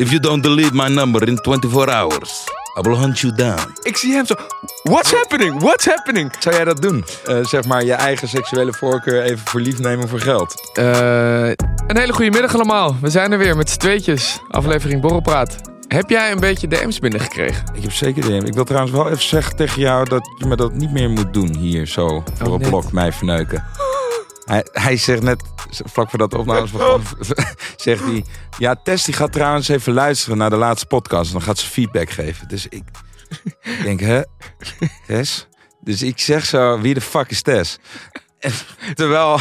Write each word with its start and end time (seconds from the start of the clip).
If 0.00 0.10
you 0.10 0.20
don't 0.20 0.42
delete 0.42 0.72
my 0.72 0.88
number 0.88 1.28
in 1.28 1.38
24 1.42 1.90
hours, 1.90 2.44
I 2.78 2.80
will 2.80 2.96
hunt 2.96 3.18
you 3.20 3.32
down. 3.34 3.74
Ik 3.82 3.96
zie 3.96 4.12
hem 4.12 4.26
zo. 4.26 4.34
What's 4.82 5.12
happening? 5.12 5.60
What's 5.60 5.86
happening? 5.86 6.32
Zou 6.38 6.54
jij 6.54 6.64
dat 6.64 6.82
doen? 6.82 7.04
Eh, 7.26 7.44
zeg 7.44 7.64
maar 7.64 7.84
je 7.84 7.92
eigen 7.92 8.28
seksuele 8.28 8.72
voorkeur 8.72 9.22
even 9.22 9.38
voor 9.44 9.60
lief 9.60 9.78
nemen 9.78 10.08
voor 10.08 10.20
geld. 10.20 10.70
Eh, 10.72 11.48
een 11.86 11.96
hele 11.96 12.12
goede 12.12 12.30
middag 12.30 12.54
allemaal. 12.54 12.96
We 13.00 13.10
zijn 13.10 13.32
er 13.32 13.38
weer 13.38 13.56
met 13.56 13.70
z'n 13.70 13.78
tweetjes. 13.78 14.40
Aflevering 14.48 15.00
Borrelpraat. 15.00 15.56
Heb 15.88 16.10
jij 16.10 16.30
een 16.32 16.40
beetje 16.40 16.68
DM's 16.68 16.98
binnengekregen? 16.98 17.64
Ik 17.74 17.82
heb 17.82 17.92
zeker 17.92 18.22
DM. 18.22 18.46
Ik 18.46 18.54
wil 18.54 18.64
trouwens 18.64 18.92
wel 18.92 19.06
even 19.06 19.22
zeggen 19.22 19.56
tegen 19.56 19.80
jou 19.80 20.08
dat 20.08 20.30
je 20.38 20.46
me 20.46 20.56
dat 20.56 20.72
niet 20.72 20.90
meer 20.92 21.10
moet 21.10 21.34
doen 21.34 21.56
hier 21.56 21.86
zo 21.86 22.24
voor 22.34 22.46
Oh, 22.46 22.52
een 22.60 22.68
blok 22.68 22.92
mij 22.92 23.12
verneuken. 23.12 23.64
Hij, 24.72 24.96
zegt 24.96 25.22
net, 25.22 25.42
vlak 25.70 26.10
voordat 26.10 26.30
de 26.30 26.38
opnames 26.38 26.70
begonnen, 26.70 27.06
zegt 27.76 28.02
hij... 28.02 28.24
Ja, 28.58 28.74
Tess 28.74 29.04
die 29.04 29.14
gaat 29.14 29.32
trouwens 29.32 29.68
even 29.68 29.92
luisteren 29.92 30.38
naar 30.38 30.50
de 30.50 30.56
laatste 30.56 30.86
podcast. 30.86 31.26
En 31.26 31.32
dan 31.32 31.42
gaat 31.42 31.58
ze 31.58 31.66
feedback 31.66 32.10
geven. 32.10 32.48
Dus 32.48 32.66
ik 32.66 32.82
denk, 33.82 34.00
hè? 34.00 34.22
Tess? 35.06 35.48
Dus 35.80 36.02
ik 36.02 36.18
zeg 36.18 36.46
zo, 36.46 36.80
wie 36.80 36.94
de 36.94 37.00
fuck 37.00 37.30
is 37.30 37.42
Tess? 37.42 37.78
Terwijl 38.94 39.38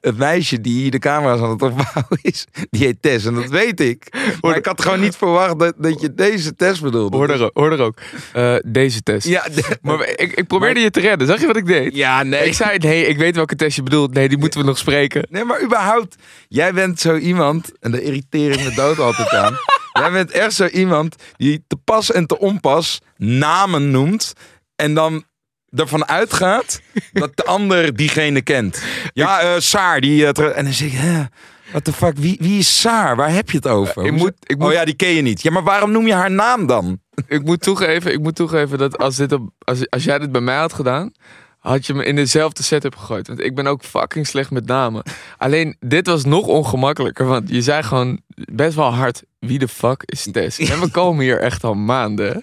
het 0.00 0.16
meisje 0.16 0.60
die 0.60 0.80
hier 0.80 0.90
de 0.90 0.98
camera's 0.98 1.40
aan 1.40 1.50
het 1.50 1.62
opbouwen 1.62 2.18
is, 2.22 2.46
die 2.70 2.84
heet 2.84 3.02
Tess. 3.02 3.24
En 3.24 3.34
dat 3.34 3.48
weet 3.48 3.80
ik. 3.80 4.06
Maar 4.40 4.56
ik 4.56 4.66
had 4.66 4.82
gewoon 4.82 5.00
niet 5.00 5.16
verwacht 5.16 5.58
dat, 5.58 5.74
dat 5.78 6.00
je 6.00 6.14
deze 6.14 6.56
Tess 6.56 6.80
bedoelde. 6.80 7.16
Hoor 7.16 7.28
er, 7.30 7.50
hoor 7.52 7.72
er 7.72 7.80
ook. 7.80 7.98
Eh, 8.32 8.56
deze 8.66 9.02
test. 9.02 9.26
Ja, 9.26 9.42
de- 9.54 9.78
Maar 9.82 10.08
ik, 10.08 10.32
ik 10.32 10.46
probeerde 10.46 10.80
je 10.80 10.90
te 10.90 11.00
redden. 11.00 11.26
Zag 11.26 11.40
je 11.40 11.46
wat 11.46 11.56
ik 11.56 11.66
deed? 11.66 11.94
ja, 11.94 12.22
nee. 12.22 12.44
Ik 12.46 12.54
zei, 12.54 12.78
nee, 12.78 13.06
ik 13.06 13.16
weet 13.18 13.34
welke 13.36 13.56
test 13.56 13.76
je 13.76 13.82
bedoelt. 13.82 14.14
Nee, 14.14 14.28
die 14.28 14.38
moeten 14.38 14.60
we 14.60 14.66
nog 14.66 14.78
spreken. 14.78 15.26
Nee, 15.30 15.44
maar 15.44 15.62
überhaupt, 15.62 16.16
jij 16.48 16.72
bent 16.72 17.00
zo 17.00 17.16
iemand, 17.16 17.72
en 17.80 17.90
daar 17.90 18.00
irriteer 18.00 18.50
ik 18.50 18.64
me 18.64 18.74
dood 18.74 18.98
altijd 18.98 19.28
aan. 19.30 19.54
Jij 19.92 20.10
bent 20.10 20.30
echt 20.30 20.52
zo 20.52 20.66
iemand 20.66 21.16
die 21.36 21.64
te 21.66 21.76
pas 21.76 22.12
en 22.12 22.26
te 22.26 22.38
onpas 22.38 22.98
namen 23.16 23.90
noemt. 23.90 24.32
En 24.76 24.94
dan 24.94 25.24
ervan 25.74 26.08
uitgaat 26.08 26.80
dat 27.12 27.36
de 27.36 27.44
ander 27.44 27.96
diegene 27.96 28.40
kent. 28.42 28.82
Ja, 29.12 29.40
eh 29.40 29.50
Saar, 29.58 30.00
die... 30.00 30.26
eh, 30.26 30.58
en 30.58 30.64
dan 30.64 30.72
zeg 30.72 30.88
ik, 30.88 30.98
hè, 30.98 31.22
what 31.70 31.84
the 31.84 31.92
fuck, 31.92 32.16
wie, 32.16 32.36
wie 32.40 32.58
is 32.58 32.80
Saar? 32.80 33.16
Waar 33.16 33.32
heb 33.32 33.50
je 33.50 33.56
het 33.56 33.66
over? 33.66 34.02
Ik 34.04 34.10
Hoezo- 34.10 34.24
moet- 34.24 34.34
ik 34.46 34.58
moet- 34.58 34.66
Oh 34.66 34.72
ja, 34.72 34.84
die 34.84 34.94
ken 34.94 35.08
je 35.08 35.22
niet. 35.22 35.42
Ja, 35.42 35.50
maar 35.50 35.62
waarom 35.62 35.90
noem 35.90 36.06
je 36.06 36.14
haar 36.14 36.30
naam 36.30 36.66
dan? 36.66 37.00
Ik 37.26 37.44
moet 37.44 37.60
toegeven, 37.62 38.12
ik 38.12 38.20
moet 38.20 38.34
toegeven 38.34 38.78
dat 38.78 38.98
als, 38.98 39.16
dit 39.16 39.32
op, 39.32 39.50
als, 39.58 39.90
als 39.90 40.04
jij 40.04 40.18
dit 40.18 40.32
bij 40.32 40.40
mij 40.40 40.56
had 40.56 40.72
gedaan, 40.72 41.12
had 41.58 41.86
je 41.86 41.94
me 41.94 42.04
in 42.04 42.16
dezelfde 42.16 42.62
setup 42.62 42.96
gegooid. 42.96 43.26
Want 43.26 43.40
ik 43.40 43.54
ben 43.54 43.66
ook 43.66 43.84
fucking 43.84 44.26
slecht 44.26 44.50
met 44.50 44.66
namen. 44.66 45.02
Alleen, 45.38 45.76
dit 45.80 46.06
was 46.06 46.24
nog 46.24 46.46
ongemakkelijker, 46.46 47.26
want 47.26 47.48
je 47.48 47.62
zei 47.62 47.82
gewoon 47.82 48.20
best 48.34 48.74
wel 48.74 48.94
hard, 48.94 49.22
wie 49.38 49.58
de 49.58 49.68
fuck 49.68 50.02
is 50.04 50.28
Tess? 50.32 50.58
En 50.72 50.80
we 50.80 50.90
komen 50.90 51.22
hier 51.24 51.40
echt 51.40 51.64
al 51.64 51.74
maanden. 51.74 52.42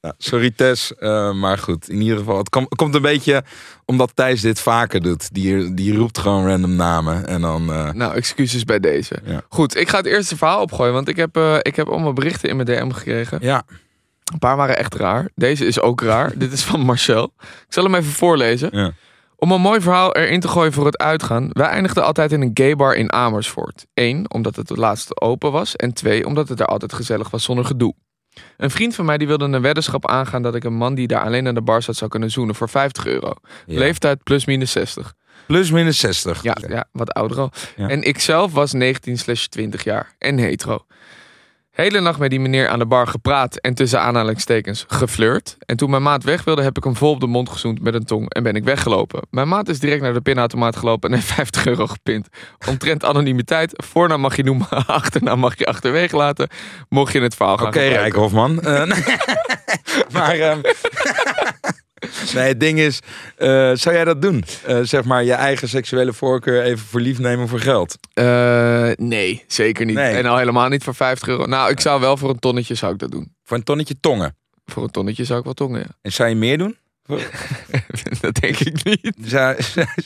Nou, 0.00 0.14
sorry 0.18 0.50
Tess, 0.50 0.94
eh, 0.94 1.32
maar 1.32 1.58
goed. 1.58 1.88
In 1.88 2.00
ieder 2.00 2.18
geval, 2.18 2.38
het 2.38 2.48
kom- 2.48 2.68
komt 2.68 2.94
een 2.94 3.02
beetje 3.02 3.44
omdat 3.84 4.10
Thijs 4.16 4.40
dit 4.40 4.60
vaker 4.60 5.02
doet. 5.02 5.34
Die, 5.34 5.74
die 5.74 5.96
roept 5.96 6.18
gewoon 6.18 6.46
random 6.46 6.74
namen. 6.76 7.26
En 7.26 7.40
dan... 7.40 7.72
eh, 7.72 7.90
Nou, 7.92 8.14
excuses 8.14 8.64
bij 8.64 8.80
deze. 8.80 9.18
Ja. 9.24 9.40
Goed, 9.48 9.76
ik 9.76 9.88
ga 9.88 9.96
het 9.96 10.06
eerste 10.06 10.36
verhaal 10.36 10.60
opgooien, 10.62 10.92
want 10.92 11.08
ik 11.08 11.16
heb, 11.16 11.36
eh, 11.36 11.56
ik 11.62 11.76
heb 11.76 11.88
allemaal 11.88 12.12
berichten 12.12 12.48
in 12.48 12.56
mijn 12.56 12.68
DM 12.68 12.90
gekregen. 12.90 13.38
ja, 13.42 13.62
Een 14.32 14.38
paar 14.38 14.56
waren 14.56 14.76
echt 14.78 14.94
raar. 14.94 15.28
Deze 15.34 15.66
is 15.66 15.80
ook 15.80 16.00
raar. 16.00 16.32
Dit 16.38 16.52
is 16.52 16.62
van 16.64 16.80
Marcel. 16.80 17.32
Ik 17.40 17.66
zal 17.68 17.84
hem 17.84 17.94
even 17.94 18.12
voorlezen. 18.12 18.68
Ja. 18.72 18.92
Om 19.36 19.52
een 19.52 19.60
mooi 19.60 19.80
verhaal 19.80 20.14
erin 20.16 20.40
te 20.40 20.48
gooien 20.48 20.72
voor 20.72 20.86
het 20.86 20.98
uitgaan. 20.98 21.48
Wij 21.52 21.66
eindigden 21.66 22.04
altijd 22.04 22.32
in 22.32 22.42
een 22.42 22.50
gaybar 22.54 22.94
in 22.94 23.12
Amersfoort. 23.12 23.86
Eén, 23.94 24.30
omdat 24.30 24.56
het 24.56 24.68
het 24.68 24.78
laatste 24.78 25.20
open 25.20 25.52
was. 25.52 25.76
En 25.76 25.92
twee, 25.92 26.26
omdat 26.26 26.48
het 26.48 26.60
er 26.60 26.66
altijd 26.66 26.92
gezellig 26.92 27.30
was 27.30 27.44
zonder 27.44 27.64
gedoe. 27.64 27.94
Een 28.56 28.70
vriend 28.70 28.94
van 28.94 29.04
mij 29.04 29.18
die 29.18 29.26
wilde 29.26 29.44
een 29.44 29.62
weddenschap 29.62 30.08
aangaan 30.08 30.42
dat 30.42 30.54
ik 30.54 30.64
een 30.64 30.74
man 30.74 30.94
die 30.94 31.06
daar 31.06 31.22
alleen 31.22 31.46
aan 31.46 31.54
de 31.54 31.62
bar 31.62 31.82
zat 31.82 31.96
zou 31.96 32.10
kunnen 32.10 32.30
zoenen 32.30 32.54
voor 32.54 32.68
50 32.68 33.06
euro. 33.06 33.34
Ja. 33.66 33.78
Leeftijd 33.78 34.22
plus 34.22 34.44
minus 34.44 34.70
60. 34.70 35.14
plus 35.46 35.70
minus 35.70 35.98
60. 35.98 36.42
Ja, 36.42 36.56
ja 36.68 36.84
wat 36.92 37.12
ouder 37.12 37.38
al. 37.38 37.50
Ja. 37.76 37.88
En 37.88 38.02
ik 38.02 38.18
zelf 38.18 38.52
was 38.52 38.72
19 38.72 39.18
slash 39.18 39.44
20 39.44 39.84
jaar 39.84 40.14
en 40.18 40.38
hetero. 40.38 40.86
Hele 41.80 42.00
nacht 42.00 42.18
met 42.18 42.30
die 42.30 42.40
meneer 42.40 42.68
aan 42.68 42.78
de 42.78 42.86
bar 42.86 43.06
gepraat 43.06 43.56
en 43.56 43.74
tussen 43.74 44.00
aanhalingstekens 44.00 44.84
geflirt. 44.88 45.56
En 45.66 45.76
toen 45.76 45.90
mijn 45.90 46.02
maat 46.02 46.24
weg 46.24 46.44
wilde, 46.44 46.62
heb 46.62 46.76
ik 46.76 46.84
hem 46.84 46.96
vol 46.96 47.10
op 47.10 47.20
de 47.20 47.26
mond 47.26 47.48
gezoend 47.48 47.82
met 47.82 47.94
een 47.94 48.04
tong 48.04 48.32
en 48.32 48.42
ben 48.42 48.54
ik 48.54 48.64
weggelopen. 48.64 49.20
Mijn 49.30 49.48
maat 49.48 49.68
is 49.68 49.80
direct 49.80 50.02
naar 50.02 50.12
de 50.12 50.20
pinautomaat 50.20 50.76
gelopen 50.76 51.10
en 51.10 51.14
heeft 51.18 51.32
50 51.32 51.66
euro 51.66 51.86
gepint. 51.86 52.28
Omtrent 52.68 53.04
anonimiteit, 53.04 53.72
voornaam 53.76 54.20
mag 54.20 54.36
je 54.36 54.42
noemen, 54.42 54.68
achternaam 54.86 55.38
mag 55.38 55.58
je 55.58 55.66
achterwege 55.66 56.16
laten. 56.16 56.48
Mocht 56.88 57.12
je 57.12 57.20
het 57.20 57.34
verhaal 57.34 57.56
gaan 57.56 57.66
Oké, 57.66 58.10
Hofman. 58.14 58.62
Eh, 58.62 58.86
maar... 60.12 60.34
ehm, 60.34 60.60
nee, 62.34 62.48
het 62.48 62.60
ding 62.60 62.78
is... 62.78 63.00
eh, 63.36 63.48
zou 63.74 63.94
jij 63.94 64.04
dat 64.04 64.22
doen? 64.22 64.44
Eh, 64.66 64.78
zeg 64.82 65.04
maar 65.04 65.24
je 65.24 65.32
eigen 65.32 65.68
seksuele 65.68 66.12
voorkeur 66.12 66.62
even 66.62 66.86
voor 66.86 67.00
lief 67.00 67.18
nemen 67.18 67.48
voor 67.48 67.60
geld. 67.60 67.98
Eh, 68.12 68.90
nee, 68.96 69.44
zeker 69.46 69.86
niet. 69.86 69.94
Nee. 69.96 70.14
En 70.16 70.26
al 70.26 70.36
helemaal 70.38 70.68
niet 70.68 70.84
voor 70.84 70.94
50 70.94 71.28
euro. 71.28 71.46
Nou, 71.46 71.70
ik 71.70 71.80
zou 71.80 72.00
wel 72.00 72.16
voor 72.16 72.30
een 72.30 72.38
tonnetje 72.38 72.74
zou 72.74 72.92
ik 72.92 72.98
dat 72.98 73.10
doen. 73.10 73.34
Voor 73.44 73.56
een 73.56 73.62
tonnetje 73.62 73.94
tongen. 74.00 74.36
Voor 74.66 74.82
een 74.82 74.90
tonnetje 74.90 75.24
zou 75.24 75.38
ik 75.38 75.44
wel 75.44 75.54
tongen, 75.54 75.80
ja. 75.80 75.86
En 76.02 76.12
zou 76.12 76.28
je 76.28 76.34
meer 76.34 76.58
doen? 76.58 76.76
dat 78.20 78.34
denk 78.40 78.58
ik 78.58 78.84
niet. 78.84 79.14
Zou, 79.24 79.56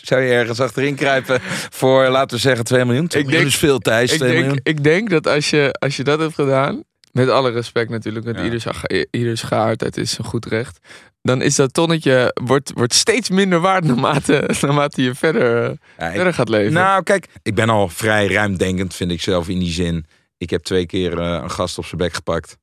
zou 0.03 0.20
je 0.22 0.32
ergens 0.32 0.60
achterin 0.60 0.94
kruipen 0.94 1.41
voor, 1.70 2.09
laten 2.09 2.36
we 2.36 2.42
zeggen, 2.42 2.64
2 2.64 2.84
miljoen? 2.84 3.06
2 3.09 3.22
Ik 3.22 3.28
miljoen 3.28 3.44
denk- 3.44 3.54
is 3.54 3.66
veel, 3.66 3.78
Thijs. 3.78 4.12
Ik 4.12 4.19
2 4.19 4.42
denk, 4.42 4.59
ik 4.62 4.84
denk 4.84 5.10
dat 5.10 5.26
als 5.26 5.50
je, 5.50 5.72
als 5.78 5.97
je 5.97 6.04
dat 6.04 6.19
hebt 6.20 6.34
gedaan, 6.34 6.82
met 7.12 7.28
alle 7.28 7.50
respect 7.50 7.91
natuurlijk, 7.91 8.24
met 8.24 8.36
Ja. 8.36 8.44
ieders, 8.44 8.64
ieders 9.10 9.42
geaardheid 9.42 9.97
is 9.97 10.19
een 10.19 10.24
goed 10.24 10.47
recht, 10.47 10.78
dan 11.22 11.43
is 11.43 11.55
dat 11.56 11.75
tonnetje 11.75 12.37
wordt, 12.44 12.72
wordt 12.75 12.94
steeds 12.94 13.31
minder 13.31 13.60
waard 13.60 13.84
naarmate, 13.84 14.50
naarmate 14.60 15.03
je 15.03 15.15
verder, 15.15 15.77
Ja, 15.99 16.06
ik- 16.09 16.15
verder 16.15 16.34
gaat 16.34 16.49
leven. 16.49 16.72
Nou, 16.72 17.03
kijk, 17.03 17.28
ik 17.43 17.55
ben 17.55 17.69
al 17.69 17.88
vrij 17.88 18.27
ruimdenkend, 18.27 18.94
vind 18.94 19.10
ik 19.10 19.21
zelf 19.22 19.49
in 19.49 19.59
die 19.59 19.72
zin. 19.72 20.06
Ik 20.38 20.50
heb 20.50 20.62
twee 20.62 20.87
keer 20.87 21.19
eh, 21.21 21.41
een 21.43 21.50
gast 21.50 21.78
op 21.78 21.84
zijn 21.84 21.97
bek 22.00 22.12
gepakt. 22.12 22.56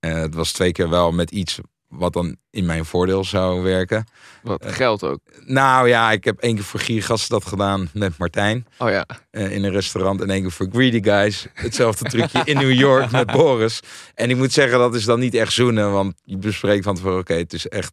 En 0.00 0.16
het 0.16 0.34
was 0.34 0.52
twee 0.52 0.72
keer 0.72 0.88
wel 0.88 1.12
met 1.12 1.30
iets 1.30 1.58
wat 1.90 2.12
dan 2.12 2.36
in 2.50 2.66
mijn 2.66 2.84
voordeel 2.84 3.24
zou 3.24 3.62
werken. 3.62 4.06
Wat 4.42 4.66
geld 4.66 5.02
ook. 5.02 5.20
Nou 5.44 5.88
ja, 5.88 6.12
ik 6.12 6.24
heb 6.24 6.38
één 6.38 6.54
keer 6.54 6.64
voor 6.64 6.80
Giergasten 6.80 7.30
dat 7.30 7.44
gedaan 7.46 7.90
met 7.92 8.18
Martijn 8.18 8.66
Oh 8.78 8.90
ja. 8.90 9.06
eh, 9.30 9.52
in 9.52 9.64
een 9.64 9.70
restaurant. 9.72 10.20
En 10.20 10.30
één 10.30 10.40
keer 10.40 10.50
voor 10.50 10.68
Greedy 10.72 11.02
Guys. 11.02 11.46
Hetzelfde 11.54 12.08
trucje 12.08 12.40
in 12.44 12.56
New 12.56 12.72
York 12.72 13.10
met 13.10 13.26
Boris. 13.26 13.80
En 14.14 14.30
ik 14.30 14.36
moet 14.36 14.52
zeggen, 14.52 14.78
dat 14.78 14.94
is 14.94 15.04
dan 15.04 15.20
niet 15.20 15.34
echt 15.34 15.52
zoenen. 15.52 15.92
Want 15.92 16.14
je 16.24 16.36
bespreekt 16.36 16.84
van 16.84 16.94
tevoren, 16.94 17.18
oké, 17.18 17.34
het 17.34 17.52
is 17.52 17.68
echt 17.68 17.92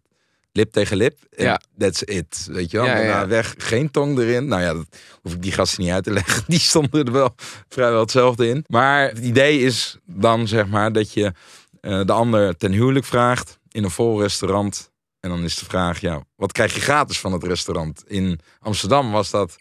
lip 0.52 0.72
tegen 0.72 0.97
lip. 0.97 1.18
Ja. 1.30 1.62
that's 1.78 2.02
it. 2.02 2.47
Weet 2.52 2.72
je 2.72 2.78
wel? 2.78 2.86
Ja, 2.86 2.91
ja, 2.91 2.97
Daarna 2.97 3.19
ja. 3.22 3.28
weg, 3.28 3.56
geen 3.57 3.91
tong 3.91 4.19
erin. 4.19 4.47
Nou 4.47 4.62
ja, 4.62 4.74
dat 4.74 4.86
hoef 5.22 5.34
ik 5.34 5.41
die 5.41 5.52
gasten 5.52 5.84
niet 5.84 5.91
uit 5.91 6.03
te 6.03 6.12
leggen. 6.12 6.44
Die 6.47 6.59
stonden 6.59 7.06
er 7.06 7.12
wel 7.12 7.36
vrijwel 7.69 8.00
hetzelfde 8.00 8.47
in. 8.47 8.63
Maar 8.68 9.07
het 9.07 9.18
idee 9.18 9.59
is 9.59 9.97
dan 10.06 10.47
zeg 10.47 10.68
maar 10.68 10.91
dat 10.91 11.13
je 11.13 11.31
eh, 11.81 12.02
de 12.06 12.13
ander 12.13 12.57
ten 12.57 12.72
huwelijk 12.72 13.06
vraagt 13.06 13.56
in 13.77 13.83
een 13.83 13.91
vol 13.91 14.21
restaurant. 14.21 14.91
En 15.19 15.29
dan 15.29 15.44
is 15.44 15.56
de 15.56 15.65
vraag, 15.65 16.00
ja, 16.01 16.21
wat 16.35 16.51
krijg 16.51 16.74
je 16.75 16.81
gratis 16.81 17.19
van 17.19 17.31
het 17.33 17.44
restaurant? 17.44 18.03
In 18.07 18.39
Amsterdam 18.59 19.12
was 19.12 19.29
dat 19.29 19.56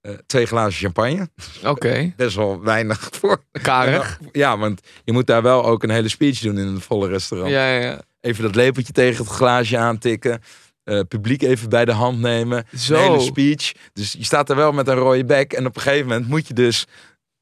eh, 0.00 0.12
twee 0.26 0.46
glazen 0.46 0.80
champagne. 0.80 1.28
Oké. 1.64 2.12
Best 2.16 2.36
wel 2.36 2.60
weinig 2.62 3.08
voor. 3.12 3.42
Karig. 3.62 4.18
Ja, 4.32 4.58
want 4.58 4.80
je 5.04 5.12
moet 5.12 5.26
daar 5.26 5.42
wel 5.42 5.64
ook 5.64 5.82
een 5.82 5.90
hele 5.90 6.08
speech 6.08 6.38
doen 6.38 6.58
in 6.58 6.66
een 6.66 6.80
volle 6.80 7.08
restaurant. 7.08 7.50
Ja, 7.50 7.72
ja. 7.72 8.00
Even 8.20 8.42
dat 8.42 8.54
lepeltje 8.54 8.92
tegen 8.92 9.24
het 9.24 9.32
glaasje 9.34 9.78
aantikken. 9.78 10.42
eh, 10.84 11.00
publiek 11.08 11.42
even 11.42 11.68
bij 11.68 11.84
de 11.84 11.92
hand 11.92 12.18
nemen. 12.18 12.66
Zo. 12.78 12.94
Een 12.94 13.00
hele 13.00 13.20
speech. 13.20 13.72
Dus 13.92 14.12
je 14.12 14.24
staat 14.24 14.50
er 14.50 14.56
wel 14.56 14.72
met 14.72 14.88
een 14.88 14.94
rode 14.94 15.24
bek. 15.24 15.52
En 15.52 15.66
op 15.66 15.76
een 15.76 15.82
gegeven 15.82 16.06
moment 16.08 16.28
moet 16.28 16.46
je 16.48 16.54
dus 16.54 16.86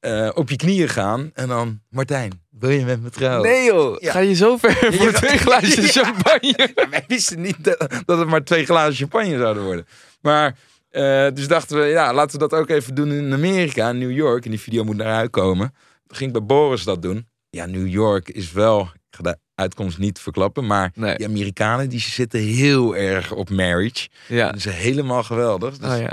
eh, 0.05 0.31
op 0.35 0.51
je 0.51 0.57
knieën 0.57 0.89
gaan. 0.89 1.31
En 1.35 1.49
dan, 1.49 1.81
Martijn, 1.91 2.43
wil 2.51 2.71
je 2.71 2.85
met 2.85 3.03
me 3.03 3.11
trouwen? 3.11 3.49
Nee 3.51 3.65
joh, 3.65 4.01
Ja. 4.01 4.13
ga 4.13 4.19
je 4.19 4.35
zo 4.35 4.57
ver 4.57 4.95
voor 4.95 5.13
twee 5.13 5.39
glaasjes 5.39 5.93
Ja. 5.95 6.03
champagne? 6.05 6.73
Wij 6.91 7.05
wisten 7.09 7.41
niet 7.41 7.65
dat, 7.65 7.87
dat 8.05 8.19
het 8.19 8.29
maar 8.29 8.45
twee 8.45 8.65
glazen 8.65 8.95
champagne 8.95 9.39
zouden 9.39 9.63
worden. 9.63 9.87
Maar, 10.21 10.57
eh, 10.91 11.27
dus 11.35 11.49
dachten 11.49 11.79
we, 11.81 11.85
ja, 11.87 12.13
laten 12.15 12.39
we 12.41 12.49
dat 12.49 12.61
ook 12.61 12.69
even 12.69 12.95
doen 12.95 13.13
in 13.13 13.33
Amerika, 13.33 13.89
in 13.91 13.99
New 13.99 14.11
York. 14.13 14.45
En 14.45 14.51
die 14.51 14.61
video 14.61 14.85
moet 14.85 14.97
naar 14.97 15.15
uitkomen. 15.17 15.75
Toen 16.07 16.17
ging 16.17 16.31
ik 16.31 16.37
bij 16.39 16.47
Boris 16.47 16.85
dat 16.85 17.03
doen. 17.03 17.29
Ja, 17.51 17.67
New 17.67 17.87
York 17.89 18.29
is 18.29 18.53
wel, 18.53 18.81
ik 18.81 19.17
ga 19.17 19.23
de 19.23 19.37
uitkomst 19.55 19.99
niet 19.99 20.19
verklappen. 20.19 20.67
Maar 20.67 20.91
Nee. 20.95 21.17
die 21.17 21.27
Amerikanen 21.27 21.89
die 21.89 22.01
zitten 22.01 22.41
heel 22.41 22.97
erg 22.97 23.33
op 23.33 23.51
marriage. 23.51 24.09
Ja. 24.29 24.47
Dat 24.47 24.57
is 24.57 24.65
helemaal 24.65 25.23
geweldig. 25.23 25.79
Dus 25.79 25.91
Oh, 25.95 25.99
ja. 26.01 26.13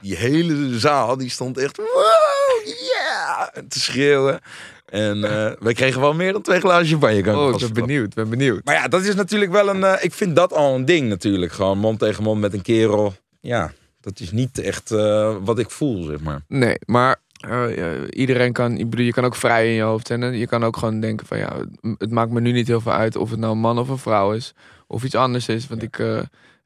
die 0.00 0.16
hele 0.16 0.78
zaal 0.78 1.16
die 1.16 1.30
stond 1.30 1.58
echt 1.58 1.76
wow, 1.76 1.86
yeah, 2.64 2.99
te 3.68 3.80
schreeuwen. 3.80 4.40
En 4.86 5.24
eh 5.24 5.52
wij 5.58 5.72
kregen 5.72 6.00
wel 6.00 6.14
meer 6.14 6.32
dan 6.32 6.42
twee 6.42 6.60
glazen 6.60 6.86
champagne. 6.86 7.20
Kan 7.20 7.32
ik 7.34 7.38
Oh, 7.40 7.60
ik 7.60 7.72
ben 7.72 7.72
benieuwd, 7.86 8.14
ben 8.14 8.28
benieuwd. 8.30 8.64
Maar 8.64 8.74
ja, 8.74 8.88
dat 8.88 9.04
is 9.04 9.14
natuurlijk 9.14 9.52
wel 9.52 9.68
een. 9.68 9.84
eh, 9.84 10.04
ik 10.04 10.12
vind 10.12 10.36
dat 10.36 10.52
al 10.52 10.74
een 10.74 10.84
ding 10.84 11.08
natuurlijk. 11.08 11.52
Gewoon 11.52 11.78
mond 11.78 11.98
tegen 11.98 12.22
mond 12.22 12.40
met 12.40 12.52
een 12.54 12.62
kerel. 12.62 13.14
Ja, 13.40 13.72
dat 14.00 14.20
is 14.20 14.30
niet 14.32 14.58
echt 14.58 14.90
eh, 14.90 15.36
wat 15.44 15.58
ik 15.58 15.70
voel, 15.70 16.02
zeg 16.02 16.20
maar. 16.20 16.42
Nee, 16.48 16.76
maar 16.86 17.16
iedereen 18.10 18.52
kan, 18.52 18.76
ik 18.78 18.90
bedoel, 18.90 19.04
je 19.04 19.12
kan 19.12 19.24
ook 19.24 19.34
vrij 19.36 19.66
in 19.68 19.74
je 19.74 19.82
hoofd 19.82 20.06
zijn. 20.06 20.22
En 20.22 20.38
je 20.38 20.46
kan 20.46 20.64
ook 20.64 20.76
gewoon 20.76 21.00
denken 21.00 21.26
van 21.26 21.38
ja, 21.38 21.56
het- 21.98 22.10
maakt 22.10 22.30
me 22.30 22.40
nu 22.40 22.52
niet 22.52 22.66
heel 22.66 22.80
veel 22.80 22.92
uit 22.92 23.16
of 23.16 23.30
het 23.30 23.38
nou 23.38 23.52
een 23.52 23.58
man 23.58 23.78
of 23.78 23.88
een 23.88 23.98
vrouw 23.98 24.32
is. 24.32 24.54
Of 24.86 25.04
iets 25.04 25.14
anders 25.14 25.48
is, 25.48 25.66
want 25.66 25.82
ik, 25.82 25.98